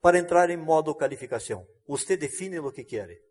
para 0.01 0.17
entrar 0.17 0.49
em 0.49 0.57
modo 0.57 0.95
qualificação, 0.95 1.67
você 1.87 2.17
define 2.17 2.57
o 2.57 2.71
que 2.71 2.83
quer. 2.83 3.21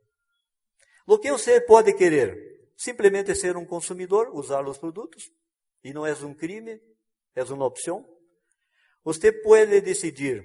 O 1.04 1.18
que 1.18 1.32
você 1.32 1.60
pode 1.60 1.92
querer? 1.94 2.70
Simplesmente 2.76 3.34
ser 3.34 3.56
um 3.56 3.66
consumidor, 3.66 4.30
usar 4.32 4.64
os 4.64 4.78
produtos, 4.78 5.24
e 5.82 5.92
não 5.92 6.06
é 6.06 6.12
um 6.24 6.34
crime, 6.34 6.80
é 7.34 7.42
uma 7.42 7.66
opção. 7.66 8.08
Você 9.02 9.32
pode 9.32 9.80
decidir 9.80 10.40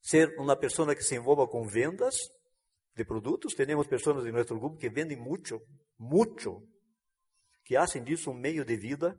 ser 0.00 0.34
uma 0.38 0.56
pessoa 0.56 0.94
que 0.94 1.02
se 1.02 1.14
envolva 1.14 1.46
com 1.46 1.66
vendas, 1.66 2.16
de 2.96 3.04
produtos. 3.04 3.54
Temos 3.54 3.86
pessoas 3.86 4.26
em 4.26 4.32
nosso 4.32 4.58
grupo 4.58 4.76
que 4.76 4.88
vendem 4.88 5.16
muito, 5.16 5.60
muito, 5.98 6.62
que 7.64 7.74
fazem 7.76 8.02
disso 8.02 8.30
um 8.30 8.34
meio 8.34 8.64
de 8.64 8.76
vida. 8.76 9.18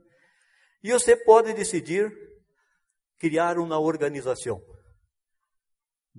E 0.82 0.92
você 0.92 1.16
pode 1.16 1.52
decidir 1.52 2.10
criar 3.18 3.58
uma 3.58 3.78
organização, 3.78 4.60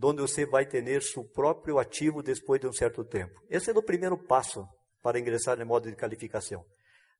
onde 0.02 0.22
você 0.22 0.46
vai 0.46 0.66
ter 0.66 1.02
seu 1.02 1.24
próprio 1.30 1.80
ativo 1.80 2.24
depois 2.24 2.60
de 2.60 2.68
um 2.68 2.74
certo 2.74 3.04
tempo. 3.06 3.34
Esse 3.50 3.72
é 3.72 3.74
o 3.74 3.84
primeiro 3.84 4.18
passo 4.18 4.68
para 5.02 5.20
ingressar 5.20 5.58
no 5.58 5.66
modo 5.66 5.90
de 5.90 5.96
qualificação. 5.96 6.66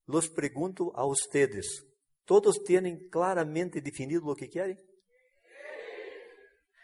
Los 0.08 0.28
pergunto 0.28 0.92
a 0.96 1.04
vocês, 1.04 1.84
todos 2.26 2.58
têm 2.60 2.98
claramente 3.10 3.82
definido 3.82 4.28
o 4.28 4.36
que 4.36 4.48
querem? 4.48 4.78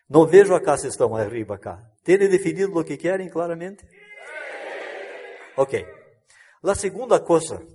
Não 0.10 0.26
vejo 0.26 0.54
acá 0.54 0.78
se 0.78 0.88
estão 0.88 1.16
arriba 1.16 1.58
cá. 1.58 1.82
Terem 2.04 2.30
definido 2.30 2.78
o 2.78 2.84
que 2.84 2.98
querem 2.98 3.30
claramente? 3.30 3.86
Ok. 5.56 5.86
A 6.64 6.76
segunda 6.76 7.20
coisa 7.20 7.66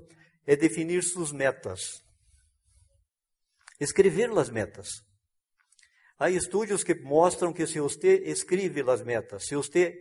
é 0.47 0.57
definir 0.57 1.03
suas 1.03 1.33
metas. 1.33 2.03
Escrever 3.81 4.31
as 4.37 4.51
metas. 4.51 4.89
Há 6.18 6.31
estudos 6.31 6.83
que 6.83 6.95
mostram 6.95 7.53
que 7.53 7.66
se 7.66 7.79
você 7.79 8.16
escreve 8.24 8.83
as 8.91 9.03
metas, 9.03 9.47
se 9.47 9.55
você 9.55 9.95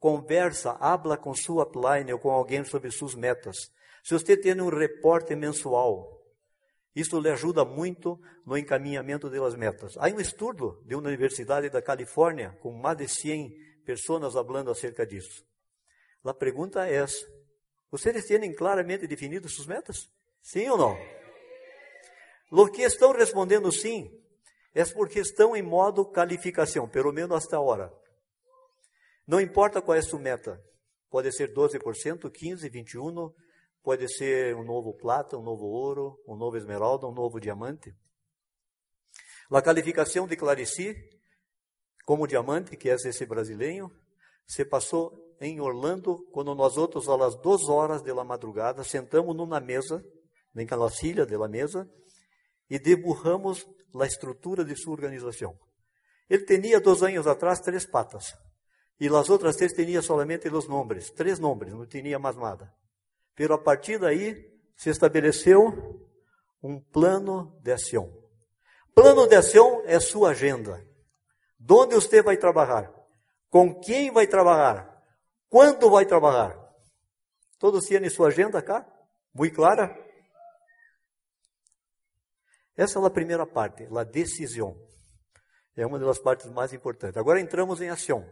conversa, 0.00 0.72
habla 0.80 1.16
com 1.16 1.32
sua 1.34 1.62
upline 1.62 2.12
ou 2.12 2.18
com 2.18 2.30
alguém 2.30 2.64
sobre 2.64 2.90
suas 2.90 3.14
metas, 3.14 3.56
se 4.02 4.14
você 4.14 4.36
tem 4.36 4.60
um 4.60 4.68
reporte 4.68 5.36
mensual, 5.36 6.19
isso 6.94 7.20
lhe 7.20 7.30
ajuda 7.30 7.64
muito 7.64 8.20
no 8.44 8.56
encaminhamento 8.56 9.30
das 9.30 9.54
metas. 9.54 9.96
Há 9.96 10.08
um 10.08 10.20
estudo 10.20 10.82
de 10.84 10.94
uma 10.94 11.08
universidade 11.08 11.70
da 11.70 11.80
Califórnia 11.80 12.56
com 12.60 12.72
mais 12.72 12.96
de 12.96 13.08
100 13.08 13.54
pessoas 13.84 14.32
falando 14.32 14.70
acerca 14.70 15.06
disso. 15.06 15.44
A 16.24 16.34
pergunta 16.34 16.86
é: 16.88 17.04
vocês 17.90 18.26
têm 18.26 18.54
claramente 18.54 19.06
definido 19.06 19.48
suas 19.48 19.66
metas? 19.66 20.08
Sim 20.42 20.68
ou 20.68 20.78
não? 20.78 20.98
O 22.50 22.68
que 22.68 22.82
estão 22.82 23.12
respondendo 23.12 23.70
sim 23.70 24.10
é 24.74 24.84
porque 24.84 25.20
estão 25.20 25.56
em 25.56 25.62
modo 25.62 26.04
qualificação, 26.04 26.88
pelo 26.88 27.12
menos 27.12 27.44
até 27.44 27.56
agora. 27.56 27.92
Não 29.26 29.40
importa 29.40 29.80
qual 29.80 29.94
é 29.94 30.00
a 30.00 30.02
sua 30.02 30.18
meta. 30.18 30.60
Pode 31.08 31.32
ser 31.32 31.52
12%, 31.52 31.78
15%, 32.30 32.70
21%, 32.70 33.34
Pode 33.82 34.08
ser 34.08 34.54
um 34.56 34.64
novo 34.64 34.94
plata, 34.94 35.36
um 35.36 35.42
novo 35.42 35.64
ouro, 35.64 36.18
um 36.26 36.36
novo 36.36 36.56
esmeralda, 36.56 37.06
um 37.06 37.12
novo 37.12 37.40
diamante. 37.40 37.94
A 39.50 39.62
qualificação 39.62 40.26
de 40.26 40.36
Clarici 40.36 40.94
como 42.10 42.26
diamante, 42.26 42.76
que 42.76 42.90
é 42.90 42.94
esse 42.94 43.24
brasileiro, 43.24 43.88
se 44.44 44.64
passou 44.64 45.12
em 45.40 45.60
Orlando, 45.60 46.26
quando 46.32 46.54
nós 46.56 46.76
outros, 46.76 47.08
às 47.08 47.40
duas 47.40 47.68
horas 47.68 48.02
da 48.02 48.24
madrugada, 48.24 48.82
sentamos 48.82 49.36
numa 49.36 49.60
mesa, 49.60 50.04
silla 50.90 51.24
de 51.24 51.36
la 51.36 51.46
mesa, 51.46 51.88
e 52.68 52.80
deburramos 52.80 53.64
a 53.94 54.06
estrutura 54.06 54.64
de 54.64 54.74
sua 54.74 54.92
organização. 54.92 55.56
Ele 56.28 56.44
tinha 56.44 56.80
dois 56.80 57.00
anos 57.04 57.28
atrás 57.28 57.60
três 57.60 57.86
patas, 57.86 58.34
e 58.98 59.06
as 59.06 59.30
outras 59.30 59.54
três 59.54 59.72
tinha 59.72 60.02
somente 60.02 60.48
os 60.48 60.66
nomes, 60.66 61.12
três 61.12 61.38
nomes, 61.38 61.72
não 61.72 61.86
tinha 61.86 62.18
mais 62.18 62.34
nada. 62.34 62.74
Pero 63.40 63.54
a 63.54 63.58
partir 63.58 63.98
daí 63.98 64.36
se 64.76 64.90
estabeleceu 64.90 66.06
um 66.62 66.78
plano 66.78 67.58
de 67.62 67.72
ação. 67.72 68.12
Plano 68.94 69.26
de 69.26 69.34
ação 69.34 69.82
é 69.86 69.98
sua 69.98 70.32
agenda. 70.32 70.86
Onde 71.58 71.94
você 71.94 72.20
vai 72.22 72.36
trabalhar? 72.36 72.92
Com 73.48 73.80
quem 73.80 74.10
vai 74.10 74.26
trabalhar? 74.26 75.02
Quando 75.48 75.88
vai 75.88 76.04
trabalhar? 76.04 76.54
Todos 77.58 77.86
têm 77.86 78.10
sua 78.10 78.28
agenda 78.28 78.60
cá? 78.60 78.86
Muito 79.32 79.56
clara? 79.56 79.88
Essa 82.76 82.98
é 82.98 83.06
a 83.06 83.08
primeira 83.08 83.46
parte, 83.46 83.88
a 83.90 84.04
decisão. 84.04 84.76
É 85.74 85.86
uma 85.86 85.98
das 85.98 86.18
partes 86.18 86.50
mais 86.50 86.74
importantes. 86.74 87.16
Agora 87.16 87.40
entramos 87.40 87.80
em 87.80 87.88
ação. 87.88 88.22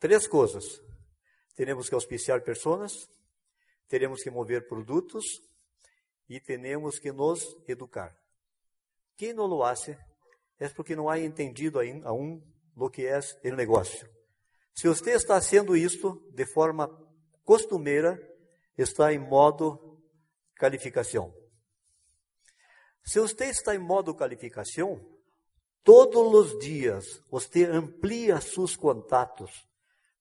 Três 0.00 0.26
coisas. 0.26 0.82
Teremos 1.54 1.88
que 1.88 1.94
auspiciar 1.94 2.42
pessoas, 2.42 2.92
teremos 3.88 4.22
que 4.22 4.30
mover 4.30 4.66
produtos 4.66 5.24
e 6.28 6.40
temos 6.40 6.98
que 6.98 7.12
nos 7.12 7.56
educar. 7.68 8.16
Quem 9.16 9.32
não 9.32 9.46
lo 9.46 9.62
hace 9.62 9.96
é 10.58 10.68
porque 10.68 10.96
não 10.96 11.08
há 11.08 11.18
entendido 11.18 11.78
aún 12.04 12.42
lo 12.76 12.90
que 12.90 13.06
é 13.06 13.20
o 13.44 13.56
negócio. 13.56 14.08
Se 14.74 14.88
você 14.88 15.12
está 15.12 15.40
sendo 15.40 15.76
isto 15.76 16.20
de 16.32 16.44
forma 16.46 16.88
costumeira, 17.44 18.18
está 18.76 19.12
em 19.12 19.18
modo 19.18 20.02
qualificação. 20.58 21.32
Se 23.04 23.20
você 23.20 23.44
está 23.46 23.74
em 23.74 23.78
modo 23.78 24.14
qualificação, 24.14 25.00
todos 25.84 26.34
os 26.34 26.58
dias 26.58 27.22
você 27.30 27.64
amplia 27.66 28.40
seus 28.40 28.74
contatos, 28.74 29.50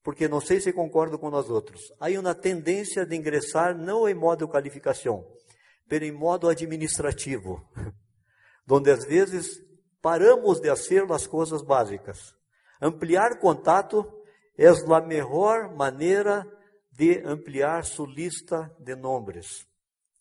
porque 0.04 0.28
não 0.28 0.41
sei 0.41 0.60
se 0.60 0.74
concordo 0.74 1.18
com 1.18 1.30
nós 1.30 1.49
outros. 1.49 1.82
Há 1.99 2.10
uma 2.20 2.36
tendência 2.36 3.06
de 3.06 3.16
ingressar 3.16 3.76
não 3.76 4.08
em 4.08 4.14
modo 4.14 4.47
qualificação, 4.47 5.26
mas 5.89 6.01
em 6.01 6.12
modo 6.12 6.49
administrativo, 6.49 7.66
onde 8.70 8.91
às 8.91 9.06
vezes 9.06 9.64
paramos 10.01 10.60
de 10.60 10.68
fazer 10.68 11.10
as 11.10 11.26
coisas 11.26 11.62
básicas. 11.62 12.36
Ampliar 12.82 13.39
contato 13.39 14.06
é 14.58 14.68
a 14.68 15.01
melhor 15.01 15.74
maneira 15.74 16.45
de 16.91 17.20
ampliar 17.26 17.86
sua 17.86 18.08
lista 18.08 18.76
de 18.80 18.95
nomes. 18.95 19.66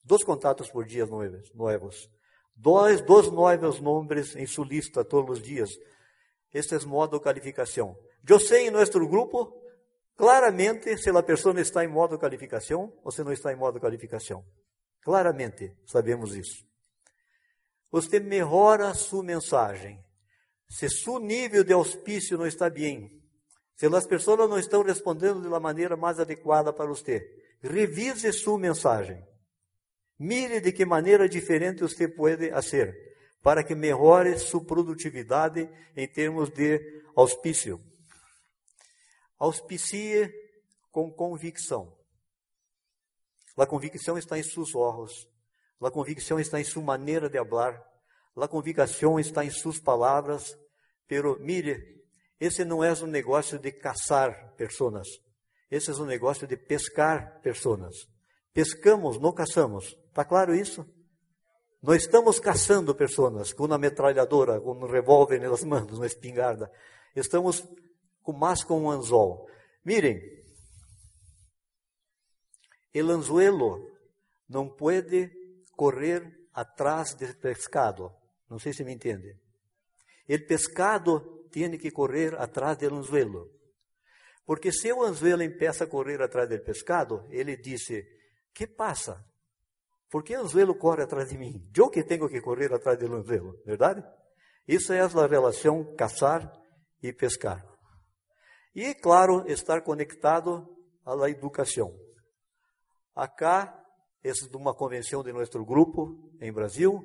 Dois 0.04 0.22
contatos 0.22 0.70
por 0.70 0.86
dia 0.86 1.04
novos. 1.06 2.08
Dois, 2.54 3.00
dois 3.02 3.30
novos 3.30 3.80
nomes 3.80 4.36
em 4.36 4.46
sua 4.46 4.64
lista 4.64 5.04
todos 5.04 5.38
os 5.38 5.42
dias. 5.44 5.70
Este 6.54 6.76
é 6.76 6.78
modo 6.80 7.18
de 7.18 7.22
qualificação. 7.22 7.96
Eu 8.28 8.38
sei 8.38 8.68
em 8.68 8.70
nosso 8.70 8.92
grupo 9.06 9.61
claramente 10.16 10.96
se 10.96 11.10
a 11.10 11.22
pessoa 11.22 11.60
está 11.60 11.84
em 11.84 11.88
modo 11.88 12.18
qualificação 12.18 12.92
ou 13.04 13.10
se 13.10 13.22
não 13.22 13.32
está 13.32 13.52
em 13.52 13.56
modo 13.56 13.80
qualificação. 13.80 14.44
Claramente 15.02 15.76
sabemos 15.86 16.34
isso. 16.34 16.64
Você 17.90 18.20
melhora 18.20 18.94
sua 18.94 19.22
mensagem. 19.22 20.02
Se 20.68 20.88
seu 20.88 21.18
nível 21.18 21.62
de 21.62 21.72
auspício 21.72 22.38
não 22.38 22.46
está 22.46 22.70
bem, 22.70 23.10
se 23.76 23.86
as 23.86 24.06
pessoas 24.06 24.48
não 24.48 24.58
estão 24.58 24.82
respondendo 24.82 25.50
da 25.50 25.60
maneira 25.60 25.96
mais 25.96 26.18
adequada 26.18 26.72
para 26.72 26.86
você, 26.86 27.20
revise 27.60 28.32
sua 28.32 28.58
mensagem. 28.58 29.22
Mire 30.18 30.60
de 30.60 30.72
que 30.72 30.84
maneira 30.84 31.28
diferente 31.28 31.80
você 31.80 32.08
pode 32.08 32.50
fazer 32.50 32.96
para 33.42 33.64
que 33.64 33.74
melhore 33.74 34.38
sua 34.38 34.64
produtividade 34.64 35.68
em 35.96 36.06
termos 36.06 36.48
de 36.48 37.02
auspício. 37.14 37.80
Auspicie 39.42 40.32
com 40.92 41.10
convicção. 41.10 41.92
A 43.58 43.66
convicção 43.66 44.16
está 44.16 44.38
em 44.38 44.42
seus 44.44 44.72
olhos. 44.72 45.28
A 45.80 45.90
convicção 45.90 46.38
está 46.38 46.60
em 46.60 46.64
sua 46.64 46.84
maneira 46.84 47.28
de 47.28 47.38
falar. 47.38 47.82
A 48.36 48.46
convicção 48.46 49.18
está 49.18 49.44
em 49.44 49.50
suas 49.50 49.80
palavras. 49.80 50.56
Pero 51.08 51.40
mire, 51.40 52.04
esse 52.38 52.64
não 52.64 52.84
é 52.84 52.92
um 52.92 53.08
negócio 53.08 53.58
de 53.58 53.72
caçar 53.72 54.54
pessoas. 54.54 55.08
Esse 55.68 55.90
é 55.90 55.94
um 55.94 56.06
negócio 56.06 56.46
de 56.46 56.56
pescar 56.56 57.40
pessoas. 57.42 57.96
Pescamos, 58.54 59.18
não 59.18 59.32
caçamos. 59.32 59.98
Está 60.06 60.24
claro 60.24 60.54
isso? 60.54 60.86
Não 61.82 61.96
estamos 61.96 62.38
caçando 62.38 62.94
pessoas 62.94 63.52
com 63.52 63.64
uma 63.64 63.76
metralhadora, 63.76 64.60
com 64.60 64.70
um 64.70 64.86
revólver 64.86 65.40
nas 65.40 65.64
mãos, 65.64 65.98
uma 65.98 66.06
espingarda. 66.06 66.70
Estamos 67.16 67.68
com 68.22 68.32
mais 68.32 68.62
com 68.62 68.82
um 68.82 68.90
anzol. 68.90 69.48
Mirem, 69.84 70.20
o 72.94 73.10
anzuelo 73.10 73.90
não 74.48 74.68
pode 74.68 75.30
correr 75.76 76.22
atrás 76.52 77.14
do 77.14 77.34
pescado. 77.36 78.12
Não 78.48 78.58
sei 78.58 78.72
se 78.72 78.84
me 78.84 78.92
entende. 78.92 79.36
O 80.28 80.46
pescado 80.46 81.48
tem 81.50 81.76
que 81.78 81.90
correr 81.90 82.34
atrás 82.34 82.78
do 82.78 82.94
anzuelo. 82.94 83.50
Porque 84.44 84.72
se 84.72 84.92
o 84.92 85.02
anzuelo 85.02 85.42
empieza 85.42 85.84
a 85.84 85.86
correr 85.86 86.20
atrás 86.20 86.48
do 86.48 86.58
pescado, 86.60 87.26
ele 87.30 87.56
disse: 87.56 88.04
Que 88.52 88.66
passa? 88.66 89.24
Por 90.10 90.22
que 90.22 90.36
o 90.36 90.40
anzuelo 90.40 90.74
corre 90.74 91.02
atrás 91.04 91.30
de 91.30 91.38
mim? 91.38 91.70
Eu 91.74 91.88
que 91.88 92.04
tenho 92.04 92.28
que 92.28 92.40
correr 92.40 92.72
atrás 92.72 92.98
do 92.98 93.14
anzuelo, 93.14 93.58
verdade? 93.64 94.04
Isso 94.68 94.92
é 94.92 95.00
a 95.00 95.26
relação 95.26 95.94
caçar 95.96 96.52
e 97.02 97.12
pescar. 97.12 97.71
E, 98.74 98.94
claro, 98.94 99.44
estar 99.46 99.82
conectado 99.82 100.66
à 101.04 101.28
educação. 101.28 101.94
Acá, 103.14 103.78
esse 104.24 104.48
é 104.52 104.56
uma 104.56 104.74
convenção 104.74 105.22
de 105.22 105.32
nosso 105.32 105.64
grupo 105.64 106.32
em 106.40 106.52
Brasil. 106.52 107.02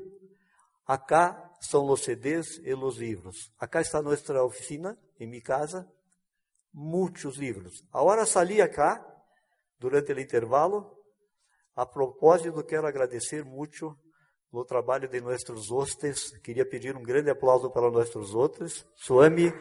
Acá 0.85 1.51
são 1.59 1.89
os 1.89 2.03
CDs 2.03 2.59
e 2.63 2.73
os 2.73 2.97
livros. 2.97 3.51
Acá 3.59 3.81
está 3.81 4.01
nossa 4.01 4.43
oficina, 4.43 4.97
em 5.19 5.27
minha 5.27 5.41
casa, 5.41 5.91
muitos 6.73 7.37
livros. 7.37 7.83
Agora 7.91 8.25
salí 8.25 8.61
acá, 8.61 9.05
durante 9.79 10.13
o 10.13 10.19
intervalo, 10.19 10.95
a 11.75 11.85
propósito, 11.85 12.63
quero 12.63 12.87
agradecer 12.87 13.43
muito 13.43 13.97
o 14.51 14.63
trabalho 14.63 15.07
de 15.07 15.19
nossos 15.19 15.69
hostes. 15.69 16.31
Queria 16.39 16.65
pedir 16.65 16.95
um 16.95 17.03
grande 17.03 17.29
aplauso 17.29 17.69
para 17.69 17.91
nossos 17.91 18.33
outros, 18.33 18.85
Suami 18.95 19.53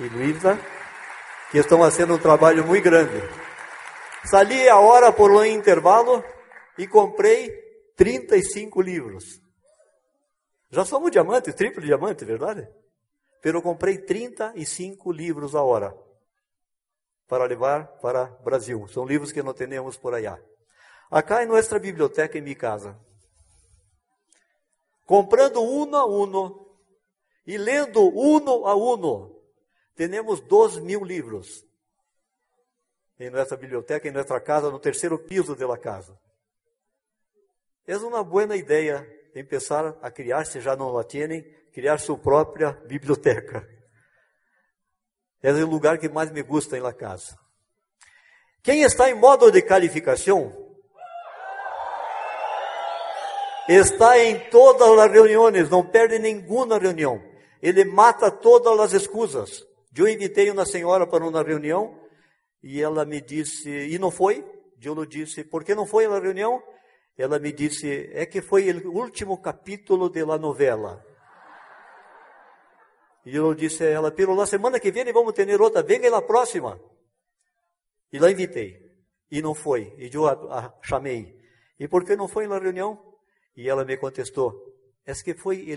e 0.00 0.08
Luísa, 0.08 0.58
que 1.50 1.58
estão 1.58 1.78
fazendo 1.78 2.14
um 2.14 2.18
trabalho 2.18 2.66
muito 2.66 2.84
grande. 2.84 3.22
Sali 4.24 4.68
a 4.68 4.78
hora 4.78 5.12
por 5.12 5.30
um 5.30 5.44
intervalo 5.44 6.22
e 6.76 6.86
comprei 6.86 7.50
35 7.96 8.80
livros. 8.82 9.24
Já 10.70 10.84
somos 10.84 11.10
diamante, 11.10 11.52
triplo 11.52 11.82
diamante, 11.82 12.24
verdade? 12.24 12.68
Pero 13.40 13.62
comprei 13.62 13.98
35 13.98 15.10
livros 15.10 15.54
a 15.54 15.62
hora 15.62 15.96
para 17.26 17.44
levar 17.44 17.86
para 17.98 18.24
o 18.40 18.42
Brasil. 18.42 18.86
São 18.88 19.06
livros 19.06 19.32
que 19.32 19.42
não 19.42 19.54
temos 19.54 19.96
por 19.96 20.14
allá. 20.14 20.38
Acá 21.10 21.42
em 21.42 21.46
nossa 21.46 21.78
biblioteca 21.78 22.36
em 22.36 22.42
minha 22.42 22.56
casa. 22.56 22.98
Comprando 25.06 25.62
uno 25.62 25.96
a 25.96 26.04
uno 26.04 26.68
e 27.46 27.56
lendo 27.56 28.06
uno 28.06 28.66
a 28.66 28.74
uno, 28.74 29.37
temos 30.06 30.40
12 30.40 30.80
mil 30.80 31.04
livros 31.04 31.64
em 33.18 33.30
nossa 33.30 33.56
biblioteca, 33.56 34.06
em 34.06 34.12
nossa 34.12 34.38
casa, 34.40 34.70
no 34.70 34.78
terceiro 34.78 35.18
piso 35.18 35.56
da 35.56 35.76
casa. 35.76 36.16
É 37.84 37.96
uma 37.96 38.22
boa 38.22 38.56
ideia 38.56 39.04
começar 39.44 39.96
a 40.00 40.10
criar, 40.10 40.44
se 40.44 40.60
já 40.60 40.76
não 40.76 40.96
a 40.96 41.04
têm, 41.04 41.42
criar 41.72 41.98
sua 41.98 42.16
própria 42.16 42.72
biblioteca. 42.86 43.68
É 45.42 45.52
o 45.52 45.66
lugar 45.66 45.98
que 45.98 46.08
mais 46.08 46.30
me 46.30 46.42
gusta 46.42 46.76
em 46.76 46.80
la 46.80 46.92
casa. 46.92 47.38
Quem 48.62 48.82
está 48.82 49.10
em 49.10 49.14
modo 49.14 49.50
de 49.50 49.62
qualificação 49.62 50.68
Está 53.68 54.18
em 54.18 54.48
todas 54.48 54.98
as 54.98 55.12
reuniões, 55.12 55.68
não 55.68 55.84
perde 55.84 56.18
nenhuma 56.18 56.78
reunião. 56.78 57.22
Ele 57.60 57.84
mata 57.84 58.30
todas 58.30 58.80
as 58.80 58.94
excusas. 58.94 59.67
Eu 59.98 60.06
invitei 60.06 60.48
uma 60.48 60.64
senhora 60.64 61.06
para 61.06 61.26
uma 61.26 61.42
reunião 61.42 61.98
e 62.62 62.80
ela 62.80 63.04
me 63.04 63.20
disse, 63.20 63.68
e 63.68 63.98
não 63.98 64.12
foi? 64.12 64.44
Eu 64.80 65.04
disse, 65.04 65.42
por 65.42 65.64
que 65.64 65.74
não 65.74 65.84
foi 65.84 66.06
na 66.06 66.20
reunião? 66.20 66.62
Ela 67.16 67.40
me 67.40 67.50
disse, 67.52 68.08
é 68.12 68.24
que 68.24 68.40
foi 68.40 68.70
o 68.70 68.92
último 68.92 69.38
capítulo 69.38 70.08
da 70.08 70.38
novela. 70.38 71.04
E 73.26 73.34
eu 73.34 73.52
disse 73.54 73.82
a 73.82 73.88
ela, 73.88 74.10
pelo 74.12 74.36
na 74.36 74.46
semana 74.46 74.78
que 74.78 74.92
vem 74.92 75.12
vamos 75.12 75.32
ter 75.32 75.60
outra, 75.60 75.82
venha 75.82 76.10
na 76.10 76.22
próxima. 76.22 76.80
E 78.12 78.20
lá 78.20 78.30
invitei. 78.30 78.80
E 79.30 79.42
não 79.42 79.52
foi. 79.52 79.92
E 79.98 80.08
eu 80.14 80.26
a, 80.26 80.32
a 80.32 80.74
chamei. 80.80 81.36
E 81.78 81.88
por 81.88 82.04
que 82.04 82.14
não 82.14 82.28
foi 82.28 82.46
na 82.46 82.58
reunião? 82.58 82.98
E 83.56 83.68
ela 83.68 83.84
me 83.84 83.96
contestou: 83.96 84.54
é 85.04 85.12
que 85.12 85.34
foi, 85.34 85.76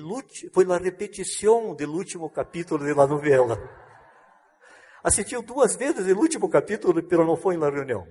foi 0.54 0.66
a 0.72 0.78
repetição 0.78 1.76
do 1.76 1.92
último 1.92 2.30
capítulo 2.30 2.86
da 2.96 3.08
novela. 3.08 3.58
Assistiu 5.04 5.42
duas 5.42 5.76
vezes 5.76 6.06
o 6.06 6.20
último 6.20 6.50
capítulo, 6.50 6.94
mas 6.96 7.28
não 7.28 7.36
foi 7.36 7.58
na 7.58 7.70
reunião. 7.70 8.08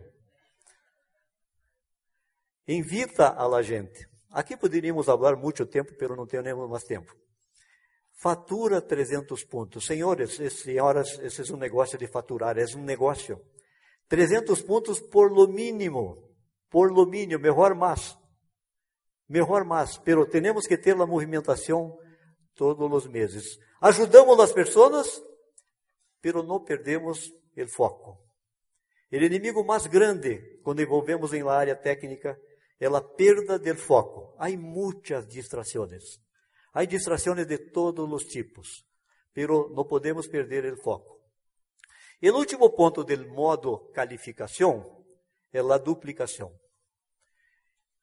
Invita 2.67 3.37
a 3.37 3.63
gente. 3.63 4.09
Aqui 4.31 4.57
poderíamos 4.57 5.07
falar 5.07 5.37
muito 5.37 5.67
tempo, 5.67 5.93
mas 6.01 6.17
não 6.17 6.27
temos 6.27 6.71
mais 6.71 6.85
tempo. 6.85 7.15
Fatura 8.13 8.81
300 8.81 9.45
pontos. 9.45 9.87
Senhores 9.87 10.39
e 10.39 10.51
senhoras, 10.51 11.19
esse 11.21 11.51
é 11.51 11.55
um 11.55 11.59
negócio 11.59 11.99
de 11.99 12.07
faturar, 12.07 12.59
é 12.59 12.65
um 12.77 12.85
negócio. 12.85 13.41
300 14.09 14.63
pontos 14.63 15.01
por 15.01 15.33
lo 15.33 15.49
mínimo. 15.49 16.29
Por 16.69 16.93
lo 16.93 17.07
mínimo, 17.07 17.43
melhor 17.43 17.75
mais 17.75 18.21
melhor 19.31 19.65
mais, 19.65 19.97
pero 19.99 20.27
temos 20.27 20.67
que 20.67 20.77
ter 20.77 21.01
a 21.01 21.07
movimentação 21.07 21.97
todos 22.57 22.93
os 22.93 23.07
meses. 23.07 23.61
Ajudamos 23.81 24.41
as 24.41 24.53
pessoas, 24.53 25.23
pero 26.21 26.43
não 26.43 26.63
perdemos 26.63 27.31
o 27.57 27.69
foco. 27.69 28.19
O 29.13 29.17
inimigo 29.17 29.65
mais 29.65 29.87
grande, 29.87 30.61
quando 30.63 30.83
envolvemos 30.83 31.33
em 31.33 31.43
la 31.43 31.57
área 31.57 31.75
técnica, 31.75 32.39
é 32.79 32.87
a 32.87 33.01
perda 33.01 33.59
do 33.59 33.77
foco. 33.77 34.35
Há 34.39 34.49
muitas 34.51 35.27
distrações. 35.27 36.21
Há 36.73 36.85
distrações 36.85 37.47
de 37.47 37.59
todos 37.59 38.11
os 38.11 38.25
tipos, 38.25 38.87
pero 39.35 39.69
não 39.75 39.85
podemos 39.85 40.29
perder 40.29 40.73
o 40.73 40.83
foco. 40.83 41.21
O 42.23 42.37
último 42.37 42.71
ponto 42.71 43.03
do 43.03 43.29
modo 43.29 43.91
calificação 43.93 45.05
é 45.53 45.59
a 45.59 45.79
duplicação. 45.79 46.53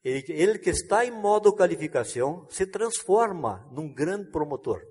Ele 0.03 0.59
que 0.59 0.69
está 0.69 1.05
em 1.05 1.11
modo 1.11 1.55
qualificação 1.55 2.47
se 2.49 2.65
transforma 2.65 3.67
num 3.71 3.93
grande 3.93 4.31
promotor. 4.31 4.81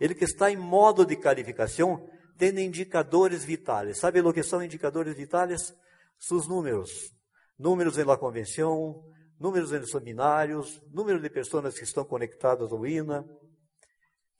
Ele 0.00 0.14
que 0.14 0.24
está 0.24 0.50
em 0.50 0.56
modo 0.56 1.04
de 1.04 1.16
qualificação 1.16 2.08
tem 2.50 2.66
indicadores 2.66 3.44
vitais. 3.44 3.98
Sabe 3.98 4.20
o 4.20 4.32
que 4.32 4.42
são 4.42 4.64
indicadores 4.64 5.14
vitais? 5.14 5.72
Seus 6.18 6.48
números. 6.48 7.12
Números 7.56 7.96
em 7.98 8.02
la 8.02 8.16
convenção, 8.16 9.04
números 9.38 9.72
em 9.72 9.86
seminários, 9.86 10.82
número 10.90 11.20
de 11.20 11.30
pessoas 11.30 11.78
que 11.78 11.84
estão 11.84 12.04
conectadas 12.04 12.72
ao 12.72 12.84
INA. 12.84 13.24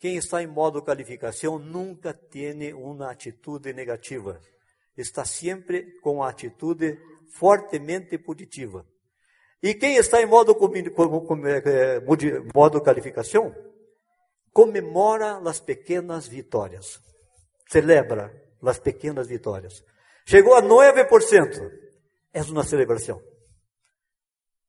Quem 0.00 0.16
está 0.16 0.42
em 0.42 0.48
modo 0.48 0.82
qualificação 0.82 1.60
nunca 1.60 2.12
tem 2.12 2.74
uma 2.74 3.08
atitude 3.08 3.72
negativa. 3.72 4.40
Está 4.96 5.24
sempre 5.24 6.00
com 6.00 6.24
a 6.24 6.30
atitude 6.30 6.98
fortemente 7.30 8.18
positiva. 8.18 8.84
E 9.62 9.74
quem 9.74 9.94
está 9.94 10.20
em 10.20 10.26
modo, 10.26 10.56
é, 11.64 12.00
modo 12.52 12.80
qualificação, 12.80 13.54
comemora 14.52 15.38
as 15.48 15.60
pequenas 15.60 16.26
vitórias. 16.26 17.11
Celebra 17.72 18.30
as 18.62 18.78
pequenas 18.78 19.28
vitórias. 19.28 19.82
Chegou 20.26 20.54
a 20.54 20.62
9%. 20.62 21.70
É 22.34 22.42
uma 22.42 22.64
celebração. 22.64 23.18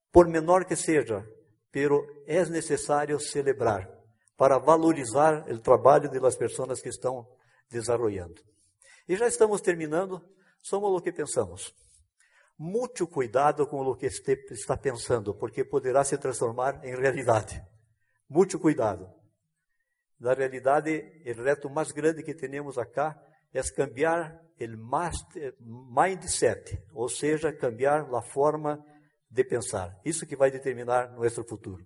Por 0.09 0.25
menor 0.29 0.63
que 0.63 0.75
seja, 0.77 1.27
pero 1.69 2.01
é 2.25 2.45
necessário 2.45 3.19
celebrar 3.19 3.89
para 4.37 4.57
valorizar 4.57 5.45
o 5.51 5.59
trabalho 5.59 6.09
das 6.09 6.37
pessoas 6.37 6.81
que 6.81 6.87
estão 6.87 7.27
desenvolvendo. 7.69 8.41
E 9.05 9.17
já 9.17 9.27
estamos 9.27 9.59
terminando, 9.59 10.21
somos 10.61 10.89
o 10.89 11.01
que 11.01 11.11
pensamos. 11.11 11.75
Muito 12.57 13.05
cuidado 13.05 13.67
com 13.67 13.81
o 13.81 13.97
que 13.97 14.05
está 14.05 14.77
pensando, 14.77 15.35
porque 15.35 15.65
poderá 15.65 16.05
se 16.05 16.17
transformar 16.17 16.79
em 16.85 16.95
realidade. 16.95 17.61
Muito 18.29 18.57
cuidado. 18.57 19.22
Na 20.23 20.33
realidade, 20.33 21.21
o 21.25 21.43
reto 21.43 21.69
mais 21.69 21.91
grande 21.91 22.23
que 22.23 22.33
temos 22.33 22.77
acá 22.77 23.21
é 23.53 23.61
cambiar 23.61 24.41
o 24.57 25.93
mindset, 25.93 26.81
ou 26.93 27.09
seja, 27.09 27.51
cambiar 27.51 28.07
a 28.15 28.21
forma 28.21 28.81
de 29.29 29.43
pensar. 29.43 29.99
Isso 30.05 30.25
que 30.25 30.37
vai 30.37 30.49
determinar 30.49 31.11
nosso 31.11 31.43
futuro. 31.43 31.85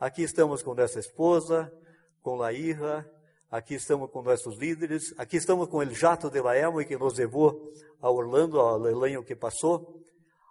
Aqui 0.00 0.24
estamos 0.24 0.64
com 0.64 0.74
nossa 0.74 0.98
esposa, 0.98 1.72
com 2.20 2.42
a 2.42 2.52
hija, 2.52 3.08
aqui 3.48 3.74
estamos 3.74 4.10
com 4.10 4.20
nossos 4.20 4.58
líderes, 4.58 5.14
aqui 5.16 5.36
estamos 5.36 5.68
com 5.68 5.76
o 5.76 5.94
jato 5.94 6.28
de 6.28 6.40
Laemo 6.40 6.84
que 6.84 6.98
nos 6.98 7.18
levou 7.18 7.72
a 8.02 8.10
Orlando, 8.10 8.58
ao 8.58 8.78
leilão 8.78 9.22
que 9.22 9.36
passou. 9.36 10.02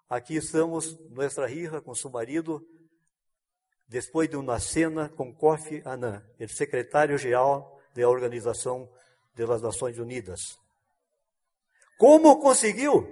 Aqui 0.09 0.37
estamos, 0.37 0.97
nossa 1.09 1.51
hija, 1.51 1.81
com 1.81 1.93
seu 1.93 2.09
marido, 2.09 2.65
depois 3.89 4.29
de 4.29 4.37
uma 4.37 4.59
cena 4.59 5.09
com 5.09 5.33
Kofi 5.33 5.81
Annan, 5.83 6.23
o 6.39 6.47
secretário-geral 6.47 7.81
da 7.95 8.07
Organização 8.07 8.87
das 9.33 9.61
Nações 9.63 9.97
Unidas. 9.97 10.59
Como 11.97 12.39
conseguiu 12.39 13.03